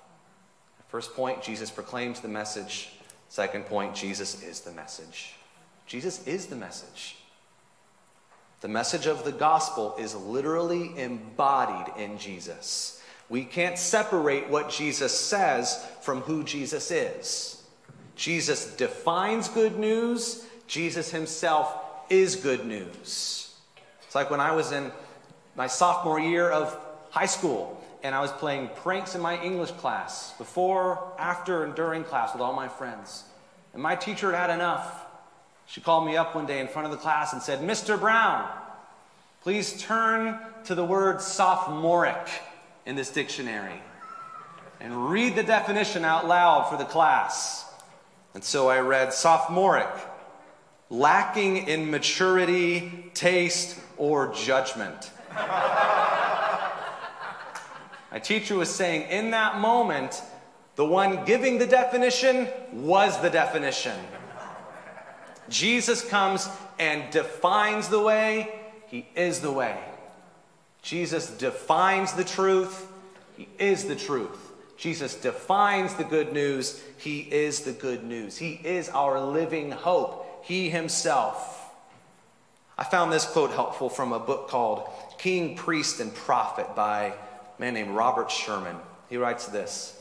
First 0.95 1.17
point, 1.17 1.43
Jesus 1.43 1.73
proclaims 1.73 2.21
the 2.21 2.29
message. 2.29 2.91
Second 3.29 3.67
point, 3.67 3.97
Jesus 3.97 4.41
is 4.45 4.61
the 4.61 4.71
message. 4.71 5.35
Jesus 5.89 6.25
is 6.25 6.47
the 6.47 6.55
message. 6.55 7.17
The 8.61 8.69
message 8.69 9.07
of 9.07 9.25
the 9.25 9.33
gospel 9.33 9.97
is 9.99 10.15
literally 10.15 10.97
embodied 10.97 11.93
in 11.97 12.17
Jesus. 12.17 13.03
We 13.29 13.43
can't 13.45 13.77
separate 13.77 14.49
what 14.49 14.71
Jesus 14.71 15.13
says 15.13 15.85
from 16.01 16.21
who 16.21 16.45
Jesus 16.45 16.93
is. 16.93 17.65
Jesus 18.15 18.77
defines 18.77 19.49
good 19.49 19.77
news, 19.77 20.47
Jesus 20.69 21.11
himself 21.11 21.77
is 22.09 22.37
good 22.37 22.67
news. 22.67 23.53
It's 24.07 24.15
like 24.15 24.31
when 24.31 24.39
I 24.39 24.53
was 24.53 24.71
in 24.71 24.93
my 25.57 25.67
sophomore 25.67 26.21
year 26.21 26.49
of 26.49 26.79
high 27.11 27.27
school 27.27 27.84
and 28.05 28.14
I 28.14 28.21
was 28.21 28.31
playing 28.33 28.69
pranks 28.77 29.14
in 29.14 29.23
my 29.23 29.43
English 29.43 29.71
class 29.73 30.35
before, 30.37 31.12
after, 31.19 31.64
and 31.64 31.75
during 31.75 32.05
class 32.05 32.35
with 32.35 32.43
all 32.43 32.53
my 32.53 32.69
friends. 32.69 33.25
And 33.73 33.83
my 33.83 33.97
teacher 33.97 34.31
had 34.31 34.51
had 34.51 34.55
enough. 34.55 35.07
She 35.67 35.81
called 35.81 36.07
me 36.07 36.14
up 36.14 36.35
one 36.35 36.45
day 36.45 36.61
in 36.61 36.69
front 36.69 36.85
of 36.85 36.93
the 36.93 36.99
class 36.99 37.33
and 37.33 37.40
said, 37.40 37.61
Mr. 37.61 37.99
Brown, 37.99 38.47
please 39.40 39.81
turn 39.81 40.38
to 40.64 40.75
the 40.75 40.85
word 40.85 41.23
sophomoric 41.23 42.29
in 42.85 42.95
this 42.95 43.11
dictionary 43.11 43.81
and 44.81 45.09
read 45.11 45.35
the 45.35 45.43
definition 45.43 46.05
out 46.05 46.29
loud 46.29 46.69
for 46.69 46.77
the 46.77 46.85
class. 46.85 47.64
And 48.35 48.45
so 48.45 48.69
I 48.69 48.81
read 48.81 49.14
sophomoric, 49.14 49.88
lacking 50.90 51.69
in 51.69 51.90
maturity, 51.90 53.11
taste, 53.14 53.81
or 53.97 54.31
judgment. 54.35 55.11
My 58.14 58.20
teacher 58.20 58.55
was 58.55 58.70
saying, 58.70 59.11
in 59.11 59.33
that 59.33 59.59
moment, 59.59 60.22
the 60.77 60.85
one 60.85 61.24
giving 61.24 61.59
the 61.59 61.66
definition 61.66 62.46
was 62.72 63.20
the 63.20 63.29
definition. 63.29 63.98
Jesus 65.48 66.09
comes 66.09 66.48
and 66.79 67.11
defines 67.11 67.88
the 67.88 67.98
way, 67.98 68.55
He 68.87 69.05
is 69.16 69.40
the 69.40 69.50
way. 69.50 69.77
Jesus 70.81 71.29
defines 71.38 72.12
the 72.12 72.22
truth, 72.22 72.87
He 73.37 73.48
is 73.59 73.87
the 73.87 73.96
truth. 73.96 74.53
Jesus 74.77 75.16
defines 75.16 75.94
the 75.94 76.05
good 76.05 76.33
news, 76.33 76.81
He 76.96 77.18
is 77.18 77.62
the 77.62 77.72
good 77.72 78.05
news. 78.05 78.38
He 78.38 78.61
is 78.62 78.90
our 78.90 79.20
living 79.20 79.72
hope, 79.72 80.44
He 80.44 80.70
Himself. 80.70 81.68
I 82.79 82.85
found 82.85 83.12
this 83.12 83.27
quote 83.27 83.50
helpful 83.50 83.88
from 83.88 84.12
a 84.12 84.20
book 84.20 84.46
called 84.46 84.88
King, 85.18 85.57
Priest, 85.57 85.98
and 85.98 86.14
Prophet 86.14 86.77
by 86.77 87.14
man 87.59 87.75
named 87.75 87.90
Robert 87.90 88.31
Sherman. 88.31 88.77
He 89.09 89.17
writes 89.17 89.47
this 89.47 89.99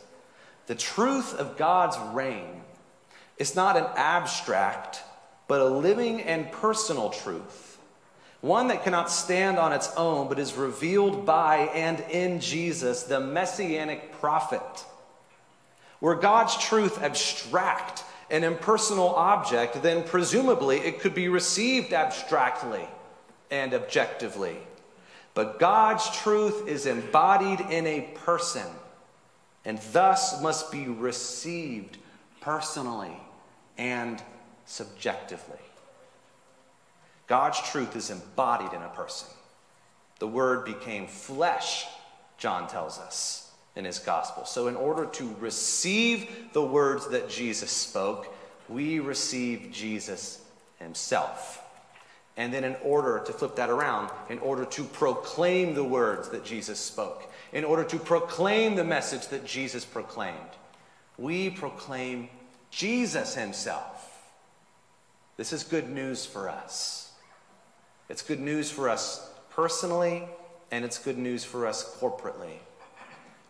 The 0.68 0.76
truth 0.76 1.36
of 1.36 1.58
God's 1.58 1.98
reign 2.14 2.62
is 3.38 3.56
not 3.56 3.78
an 3.78 3.88
abstract 3.96 5.02
but 5.48 5.62
a 5.62 5.66
living 5.66 6.22
and 6.22 6.52
personal 6.52 7.10
truth, 7.10 7.78
one 8.42 8.70
that 8.70 8.84
cannot 8.84 9.10
stand 9.12 9.58
on 9.58 9.74
its 9.74 9.94
own, 9.96 10.28
but 10.28 10.40
is 10.40 10.54
revealed 10.54 11.26
by 11.26 11.58
and 11.74 12.00
in 12.10 12.40
Jesus, 12.40 13.04
the 13.04 13.20
messianic 13.20 14.14
prophet. 14.14 14.86
Were 16.02 16.16
God's 16.16 16.58
truth 16.58 17.02
abstract, 17.02 18.04
an 18.30 18.44
impersonal 18.44 19.10
object, 19.16 19.82
then 19.84 20.04
presumably 20.04 20.78
it 20.80 21.00
could 21.00 21.14
be 21.14 21.30
received 21.30 21.94
abstractly 21.94 22.88
and 23.52 23.74
objectively. 23.74 24.58
But 25.34 25.60
God's 25.60 26.10
truth 26.18 26.68
is 26.68 26.86
embodied 26.86 27.60
in 27.62 27.88
a 27.88 28.02
person 28.24 28.68
and 29.66 29.80
thus 29.92 30.42
must 30.42 30.72
be 30.72 30.86
received 30.86 31.98
personally 32.42 33.18
and 33.78 34.22
subjectively. 34.66 35.58
God's 37.28 37.62
truth 37.62 37.96
is 37.96 38.10
embodied 38.10 38.74
in 38.74 38.82
a 38.82 38.90
person. 38.90 39.30
The 40.20 40.28
word 40.28 40.66
became 40.66 41.08
flesh, 41.08 41.86
John 42.38 42.68
tells 42.68 43.00
us 43.00 43.52
in 43.76 43.86
his 43.86 44.00
gospel. 44.00 44.46
So, 44.46 44.68
in 44.68 44.76
order 44.76 45.06
to 45.06 45.36
receive 45.40 46.30
the 46.54 46.64
words 46.64 47.10
that 47.10 47.30
Jesus 47.30 47.72
spoke, 47.72 48.34
we 48.70 49.00
receive 49.00 49.70
Jesus 49.72 50.42
himself. 50.80 51.63
And 52.36 52.52
then, 52.52 52.64
in 52.64 52.76
order 52.84 53.22
to 53.26 53.32
flip 53.32 53.56
that 53.58 53.70
around, 53.70 54.10
in 54.30 54.40
order 54.40 54.66
to 54.66 54.84
proclaim 54.84 55.76
the 55.76 55.84
words 55.84 56.30
that 56.30 56.44
Jesus 56.44 56.80
spoke, 56.80 57.30
in 57.52 57.64
order 57.64 57.84
to 57.84 58.00
proclaim 58.00 58.76
the 58.76 58.84
message 58.84 59.28
that 59.28 59.46
Jesus 59.46 59.86
proclaimed, 59.86 60.38
we 61.18 61.52
proclaim 61.52 62.30
Jesus 62.72 63.36
himself. 63.36 64.00
This 65.38 65.54
is 65.54 65.64
good 65.64 65.90
news 65.90 66.26
for 66.26 66.50
us. 66.50 67.12
It's 68.10 68.24
good 68.24 68.40
news 68.40 68.72
for 68.72 68.90
us 68.90 69.32
personally, 69.52 70.24
and 70.72 70.84
it's 70.84 70.98
good 70.98 71.18
news 71.18 71.44
for 71.44 71.68
us 71.68 71.98
corporately. 72.00 72.58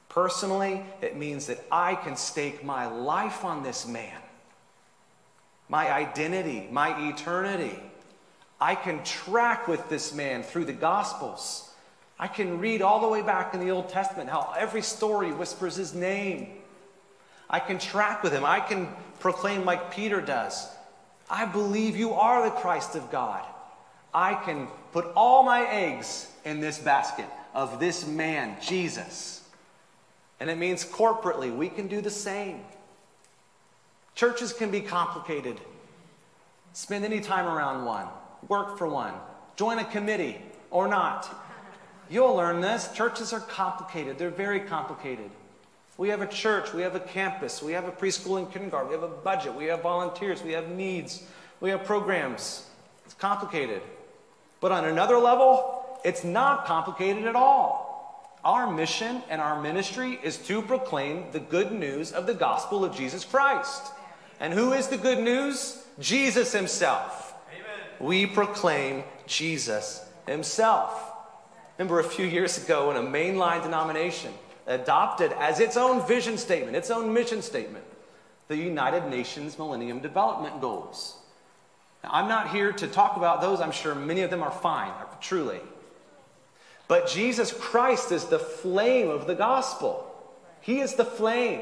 Personally, 0.09 0.85
it 1.01 1.17
means 1.17 1.47
that 1.47 1.63
I 1.71 1.95
can 1.95 2.15
stake 2.15 2.63
my 2.63 2.85
life 2.85 3.43
on 3.43 3.63
this 3.63 3.87
man, 3.87 4.21
my 5.69 5.91
identity, 5.91 6.67
my 6.69 7.09
eternity. 7.09 7.79
I 8.63 8.75
can 8.75 9.03
track 9.03 9.67
with 9.67 9.89
this 9.89 10.13
man 10.13 10.41
through 10.41 10.63
the 10.63 10.71
Gospels. 10.71 11.69
I 12.17 12.29
can 12.29 12.59
read 12.59 12.81
all 12.81 13.01
the 13.01 13.09
way 13.09 13.21
back 13.21 13.53
in 13.53 13.59
the 13.59 13.71
Old 13.71 13.89
Testament 13.89 14.29
how 14.29 14.53
every 14.57 14.81
story 14.81 15.33
whispers 15.33 15.75
his 15.75 15.93
name. 15.93 16.47
I 17.49 17.59
can 17.59 17.77
track 17.77 18.23
with 18.23 18.31
him. 18.31 18.45
I 18.45 18.61
can 18.61 18.87
proclaim 19.19 19.65
like 19.65 19.93
Peter 19.93 20.21
does 20.21 20.65
I 21.29 21.43
believe 21.45 21.97
you 21.97 22.13
are 22.13 22.41
the 22.45 22.55
Christ 22.55 22.95
of 22.95 23.11
God. 23.11 23.43
I 24.13 24.33
can 24.33 24.69
put 24.93 25.11
all 25.13 25.43
my 25.43 25.65
eggs 25.69 26.31
in 26.45 26.61
this 26.61 26.79
basket 26.79 27.27
of 27.53 27.81
this 27.81 28.07
man, 28.07 28.55
Jesus. 28.61 29.41
And 30.39 30.49
it 30.49 30.57
means 30.57 30.85
corporately, 30.85 31.53
we 31.53 31.67
can 31.67 31.87
do 31.87 31.99
the 31.99 32.09
same. 32.09 32.61
Churches 34.15 34.53
can 34.53 34.71
be 34.71 34.79
complicated. 34.79 35.59
Spend 36.71 37.03
any 37.03 37.19
time 37.19 37.45
around 37.45 37.83
one, 37.83 38.07
work 38.47 38.77
for 38.77 38.87
one, 38.87 39.13
join 39.55 39.79
a 39.79 39.85
committee 39.85 40.37
or 40.71 40.87
not. 40.87 41.41
You'll 42.09 42.35
learn 42.35 42.61
this. 42.61 42.91
Churches 42.93 43.33
are 43.33 43.39
complicated, 43.39 44.17
they're 44.17 44.29
very 44.29 44.59
complicated. 44.59 45.29
We 45.97 46.09
have 46.09 46.21
a 46.21 46.27
church, 46.27 46.73
we 46.73 46.81
have 46.81 46.95
a 46.95 46.99
campus, 46.99 47.61
we 47.61 47.73
have 47.73 47.85
a 47.85 47.91
preschool 47.91 48.39
and 48.39 48.51
kindergarten, 48.51 48.89
we 48.89 48.95
have 48.95 49.03
a 49.03 49.07
budget, 49.07 49.53
we 49.53 49.65
have 49.65 49.81
volunteers, 49.81 50.41
we 50.41 50.53
have 50.53 50.69
needs, 50.69 51.23
we 51.59 51.69
have 51.69 51.83
programs. 51.83 52.67
It's 53.05 53.13
complicated. 53.13 53.81
But 54.59 54.71
on 54.71 54.85
another 54.85 55.17
level, 55.17 55.99
it's 56.03 56.23
not 56.23 56.65
complicated 56.65 57.25
at 57.25 57.35
all. 57.35 58.39
Our 58.43 58.71
mission 58.71 59.21
and 59.29 59.39
our 59.39 59.61
ministry 59.61 60.19
is 60.21 60.37
to 60.47 60.61
proclaim 60.61 61.31
the 61.31 61.39
good 61.39 61.71
news 61.71 62.11
of 62.11 62.25
the 62.25 62.33
gospel 62.33 62.83
of 62.83 62.95
Jesus 62.95 63.23
Christ. 63.23 63.91
And 64.39 64.51
who 64.51 64.73
is 64.73 64.87
the 64.87 64.97
good 64.97 65.19
news? 65.19 65.85
Jesus 65.99 66.51
Himself. 66.51 67.32
We 68.03 68.25
proclaim 68.25 69.05
Jesus 69.27 70.05
Himself. 70.27 71.09
Remember 71.77 72.01
a 72.01 72.03
few 72.03 72.25
years 72.25 72.61
ago 72.61 72.91
in 72.91 72.97
a 72.97 72.99
mainline 72.99 73.63
denomination, 73.63 74.33
adopted 74.67 75.31
as 75.39 75.61
its 75.61 75.77
own 75.77 76.05
vision 76.05 76.37
statement, 76.37 76.75
its 76.75 76.91
own 76.91 77.13
mission 77.13 77.41
statement, 77.41 77.85
the 78.49 78.57
United 78.57 79.09
Nations 79.09 79.57
Millennium 79.57 79.99
Development 79.99 80.59
Goals. 80.59 81.15
Now, 82.03 82.09
I'm 82.11 82.27
not 82.27 82.49
here 82.49 82.73
to 82.73 82.87
talk 82.87 83.15
about 83.15 83.39
those. 83.39 83.61
I'm 83.61 83.71
sure 83.71 83.95
many 83.95 84.19
of 84.19 84.29
them 84.29 84.43
are 84.43 84.51
fine, 84.51 84.91
truly. 85.21 85.61
But 86.89 87.07
Jesus 87.07 87.53
Christ 87.53 88.11
is 88.11 88.25
the 88.25 88.37
flame 88.37 89.09
of 89.09 89.27
the 89.27 89.35
gospel. 89.35 90.13
He 90.59 90.81
is 90.81 90.95
the 90.95 91.05
flame. 91.05 91.61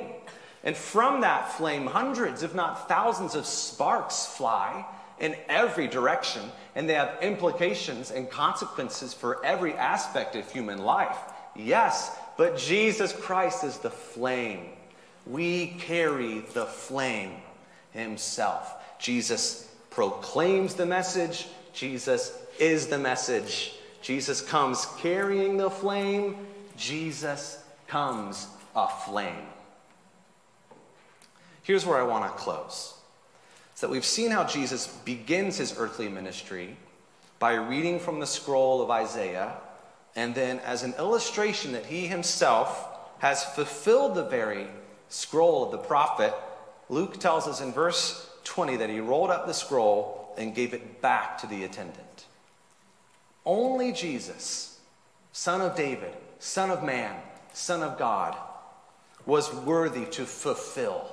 And 0.64 0.76
from 0.76 1.22
that 1.22 1.52
flame, 1.52 1.86
hundreds, 1.86 2.42
if 2.42 2.56
not 2.56 2.88
thousands, 2.88 3.36
of 3.36 3.46
sparks 3.46 4.26
fly 4.26 4.88
in 5.22 5.36
every 5.48 5.88
direction, 5.88 6.42
and 6.76 6.90
they 6.90 6.96
have 6.96 7.18
implications 7.22 8.12
and 8.12 8.30
consequences 8.30 9.14
for 9.14 9.44
every 9.46 9.74
aspect 9.76 10.36
of 10.36 10.52
human 10.52 10.80
life. 10.80 11.18
Yes, 11.56 12.12
but 12.38 12.58
Jesus 12.58 13.14
Christ 13.14 13.64
is 13.64 13.78
the 13.78 13.92
flame. 13.92 14.72
We 15.28 15.68
carry 15.80 16.40
the 16.54 16.66
flame 16.66 17.36
himself. 17.92 18.74
Jesus 19.00 19.74
proclaims 19.92 20.74
the 20.74 20.86
message, 20.86 21.48
Jesus 21.74 22.38
is 22.60 22.88
the 22.88 22.98
message. 22.98 23.76
Jesus 24.02 24.42
comes 24.42 24.88
carrying 24.98 25.58
the 25.58 25.70
flame, 25.70 26.36
Jesus 26.76 27.64
comes 27.88 28.48
aflame. 28.76 29.46
Here's 31.62 31.86
where 31.86 32.00
I 32.00 32.04
want 32.04 32.26
to 32.26 32.44
close. 32.44 32.96
That 33.82 33.90
we've 33.90 34.06
seen 34.06 34.32
how 34.32 34.46
Jesus 34.46 34.88
begins 34.88 35.58
his 35.58 35.76
earthly 35.78 36.08
ministry 36.08 36.78
by 37.40 37.56
reading 37.56 38.00
from 38.00 38.20
the 38.20 38.28
scroll 38.28 38.82
of 38.82 38.90
Isaiah 38.90 39.54
and 40.16 40.36
then, 40.36 40.60
as 40.60 40.84
an 40.84 40.94
illustration 40.98 41.72
that 41.72 41.86
he 41.86 42.08
himself 42.08 42.88
has 43.20 43.44
fulfilled 43.44 44.16
the 44.16 44.26
very 44.26 44.68
scroll 45.10 45.64
of 45.64 45.72
the 45.72 45.78
prophet, 45.78 46.34
Luke 46.90 47.18
tells 47.18 47.48
us 47.48 47.62
in 47.62 47.72
verse 47.72 48.30
20 48.44 48.78
that 48.78 48.90
he 48.90 49.00
rolled 49.00 49.30
up 49.30 49.48
the 49.48 49.54
scroll 49.54 50.34
and 50.38 50.56
gave 50.56 50.74
it 50.74 51.02
back 51.02 51.38
to 51.40 51.48
the 51.48 51.64
attendant. 51.64 52.26
Only 53.46 53.94
Jesus, 53.94 54.80
son 55.32 55.62
of 55.62 55.76
David, 55.76 56.14
son 56.40 56.72
of 56.72 56.84
man, 56.84 57.16
son 57.54 57.84
of 57.84 57.98
God, 57.98 58.36
was 59.26 59.54
worthy 59.54 60.06
to 60.08 60.26
fulfill 60.26 61.10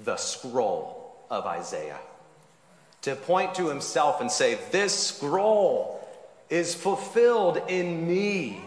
the 0.00 0.16
scroll 0.16 1.03
of 1.30 1.46
Isaiah. 1.46 1.98
To 3.02 3.14
point 3.14 3.54
to 3.56 3.68
himself 3.68 4.20
and 4.20 4.30
say, 4.30 4.58
This 4.70 5.08
scroll 5.08 6.06
is 6.48 6.74
fulfilled 6.74 7.60
in 7.68 8.06
me. 8.06 8.60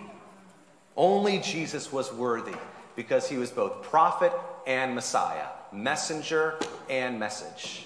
Only 0.96 1.40
Jesus 1.40 1.92
was 1.92 2.12
worthy 2.12 2.56
because 2.96 3.30
he 3.30 3.38
was 3.38 3.52
both 3.52 3.84
prophet 3.84 4.34
and 4.66 4.96
Messiah, 4.96 5.48
messenger 5.72 6.60
and 6.90 7.20
message. 7.20 7.86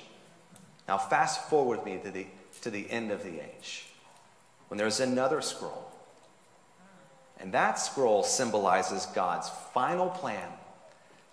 Now, 0.88 0.98
fast 0.98 1.50
forward 1.50 1.86
me 1.86 2.00
to 2.04 2.12
the, 2.12 2.26
to 2.62 2.70
the 2.70 2.90
end 2.90 3.12
of 3.12 3.24
the 3.24 3.42
age 3.42 3.86
when 4.70 4.78
there's 4.78 5.00
another 5.02 5.42
scroll. 5.42 5.92
And 7.40 7.54
that 7.54 7.80
scroll 7.80 8.24
symbolizes 8.24 9.06
God's 9.08 9.50
final 9.74 10.10
plan 10.10 10.48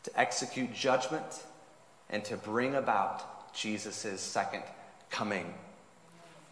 to 0.03 0.21
execute 0.21 0.73
judgment 0.73 1.45
and 2.11 2.25
to 2.25 2.37
bring 2.37 2.75
about 2.75 3.55
Jesus' 3.55 4.21
second 4.21 4.63
coming. 5.11 5.55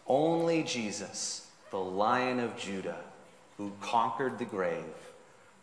Only 0.06 0.62
Jesus 0.62 1.46
the 1.70 1.78
lion 1.78 2.40
of 2.40 2.56
Judah 2.56 3.00
who 3.56 3.72
conquered 3.80 4.38
the 4.38 4.44
grave, 4.44 4.84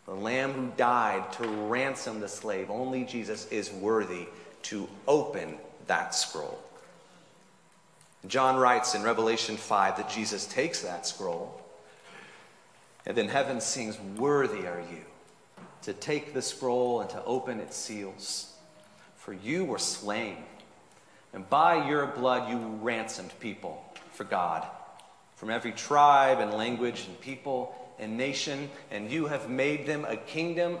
the 0.06 0.14
lamb 0.14 0.52
who 0.52 0.70
died 0.76 1.32
to 1.32 1.48
ransom 1.48 2.20
the 2.20 2.28
slave. 2.28 2.70
Only 2.70 3.04
Jesus 3.04 3.46
is 3.50 3.70
worthy 3.72 4.26
to 4.64 4.88
open 5.06 5.56
that 5.86 6.14
scroll. 6.14 6.58
John 8.26 8.56
writes 8.56 8.94
in 8.94 9.02
Revelation 9.02 9.56
5 9.56 9.96
that 9.98 10.10
Jesus 10.10 10.46
takes 10.46 10.80
that 10.82 11.06
scroll, 11.06 11.60
and 13.06 13.16
then 13.16 13.28
heaven 13.28 13.60
sings, 13.60 13.98
Worthy 14.16 14.66
are 14.66 14.82
you 14.90 15.04
to 15.82 15.92
take 15.92 16.32
the 16.32 16.40
scroll 16.40 17.00
and 17.00 17.10
to 17.10 17.22
open 17.24 17.60
its 17.60 17.76
seals. 17.76 18.53
For 19.24 19.32
you 19.32 19.64
were 19.64 19.78
slain, 19.78 20.36
and 21.32 21.48
by 21.48 21.88
your 21.88 22.04
blood 22.04 22.50
you 22.50 22.58
ransomed 22.82 23.32
people 23.40 23.82
for 24.12 24.24
God 24.24 24.66
from 25.34 25.48
every 25.48 25.72
tribe 25.72 26.40
and 26.40 26.52
language 26.52 27.06
and 27.08 27.18
people 27.22 27.74
and 27.98 28.18
nation, 28.18 28.68
and 28.90 29.10
you 29.10 29.24
have 29.24 29.48
made 29.48 29.86
them 29.86 30.04
a 30.04 30.18
kingdom 30.18 30.76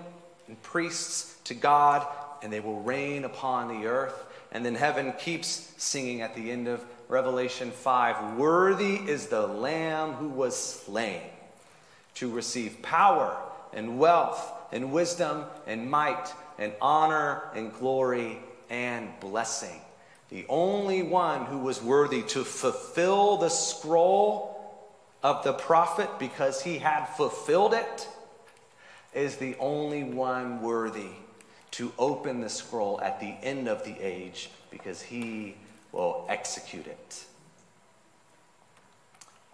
and 0.46 0.62
priests 0.62 1.38
to 1.44 1.54
God, 1.54 2.06
and 2.42 2.52
they 2.52 2.60
will 2.60 2.82
reign 2.82 3.24
upon 3.24 3.68
the 3.68 3.86
earth. 3.86 4.26
And 4.52 4.62
then 4.62 4.74
heaven 4.74 5.14
keeps 5.18 5.72
singing 5.78 6.20
at 6.20 6.34
the 6.34 6.50
end 6.50 6.68
of 6.68 6.84
Revelation 7.08 7.70
5 7.70 8.36
Worthy 8.36 8.96
is 8.96 9.28
the 9.28 9.46
Lamb 9.46 10.12
who 10.12 10.28
was 10.28 10.54
slain 10.54 11.22
to 12.16 12.30
receive 12.30 12.82
power 12.82 13.34
and 13.72 13.98
wealth 13.98 14.52
and 14.70 14.92
wisdom 14.92 15.44
and 15.66 15.90
might 15.90 16.30
and 16.58 16.72
honor 16.80 17.42
and 17.54 17.72
glory 17.74 18.38
and 18.70 19.08
blessing. 19.20 19.80
The 20.30 20.46
only 20.48 21.02
one 21.02 21.44
who 21.46 21.58
was 21.58 21.82
worthy 21.82 22.22
to 22.22 22.44
fulfill 22.44 23.36
the 23.36 23.48
scroll 23.48 24.54
of 25.22 25.44
the 25.44 25.52
prophet 25.52 26.08
because 26.18 26.62
he 26.62 26.78
had 26.78 27.06
fulfilled 27.06 27.74
it 27.74 28.08
is 29.14 29.36
the 29.36 29.56
only 29.58 30.04
one 30.04 30.60
worthy 30.60 31.10
to 31.72 31.92
open 31.98 32.40
the 32.40 32.48
scroll 32.48 33.00
at 33.00 33.20
the 33.20 33.34
end 33.42 33.68
of 33.68 33.84
the 33.84 33.96
age 34.00 34.50
because 34.70 35.02
he 35.02 35.56
will 35.92 36.26
execute 36.28 36.86
it. 36.86 37.24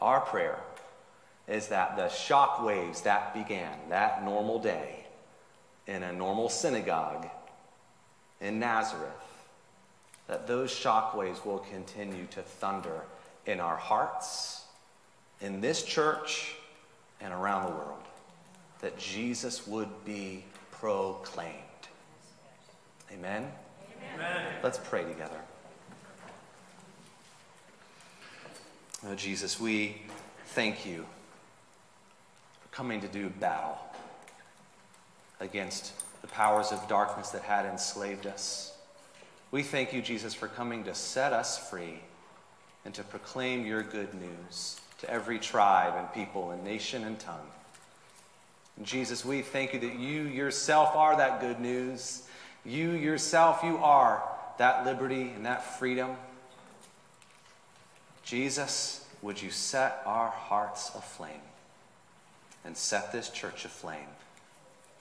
Our 0.01 0.21
prayer 0.21 0.59
is 1.47 1.69
that 1.69 1.97
the 1.97 2.09
shock 2.09 2.63
waves 2.65 3.03
that 3.03 3.35
began 3.35 3.77
that 3.91 4.25
normal 4.25 4.59
day 4.59 5.00
in 5.91 6.05
a 6.05 6.13
normal 6.13 6.49
synagogue 6.49 7.29
in 8.41 8.61
Nazareth, 8.61 9.11
that 10.29 10.47
those 10.47 10.71
shockwaves 10.71 11.45
will 11.45 11.59
continue 11.59 12.27
to 12.31 12.41
thunder 12.43 13.03
in 13.45 13.59
our 13.59 13.77
hearts, 13.77 14.63
in 15.41 15.61
this 15.61 15.83
church, 15.83 16.55
and 17.21 17.35
around 17.35 17.67
the 17.67 17.73
world. 17.73 18.03
That 18.81 18.97
Jesus 18.99 19.67
would 19.67 19.89
be 20.05 20.45
proclaimed. 20.71 21.51
Amen? 23.13 23.51
Amen. 24.15 24.45
Let's 24.63 24.79
pray 24.79 25.03
together. 25.03 25.41
Oh, 29.09 29.15
Jesus, 29.17 29.59
we 29.59 30.03
thank 30.47 30.87
you 30.87 31.05
for 32.63 32.69
coming 32.69 33.01
to 33.01 33.09
do 33.09 33.29
battle 33.29 33.90
against 35.41 35.93
the 36.21 36.29
powers 36.29 36.71
of 36.71 36.87
darkness 36.89 37.31
that 37.31 37.43
had 37.43 37.67
enslaved 37.67 38.27
us. 38.27 38.75
We 39.51 39.63
thank 39.63 39.93
you, 39.93 40.03
Jesus, 40.03 40.35
for 40.35 40.47
coming 40.47 40.85
to 40.85 40.95
set 40.95 41.33
us 41.33 41.71
free 41.71 42.01
and 42.85 42.95
to 42.95 43.03
proclaim 43.03 43.67
your 43.67 43.83
good 43.83 44.15
news 44.15 44.81
to 45.01 45.11
every 45.11 45.39
tribe 45.39 45.95
and 45.97 46.13
people 46.13 46.51
and 46.51 46.63
nation 46.63 47.05
and 47.05 47.19
tongue. 47.19 47.47
And 48.77 48.87
Jesus, 48.87 49.25
we 49.25 49.43
thank 49.43 49.73
you 49.73 49.81
that 49.81 49.99
you 49.99 50.23
yourself 50.23 50.95
are 50.95 51.17
that 51.17 51.41
good 51.41 51.59
news. 51.59 52.23
You 52.65 52.93
yourself, 52.93 53.63
you 53.65 53.79
are 53.79 54.23
that 54.59 54.85
liberty 54.85 55.33
and 55.35 55.47
that 55.47 55.79
freedom. 55.79 56.17
Jesus, 58.23 59.07
would 59.23 59.41
you 59.41 59.51
set 59.51 60.03
our 60.07 60.29
hearts 60.29 60.91
aflame 60.95 61.41
and 62.65 62.77
set 62.77 63.11
this 63.11 63.31
church 63.31 63.65
aflame 63.65 64.07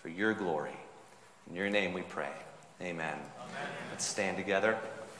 for 0.01 0.09
your 0.09 0.33
glory. 0.33 0.77
In 1.49 1.55
your 1.55 1.69
name 1.69 1.93
we 1.93 2.01
pray. 2.01 2.31
Amen. 2.81 3.17
Amen. 3.17 3.67
Let's 3.91 4.05
stand 4.05 4.37
together. 4.37 4.77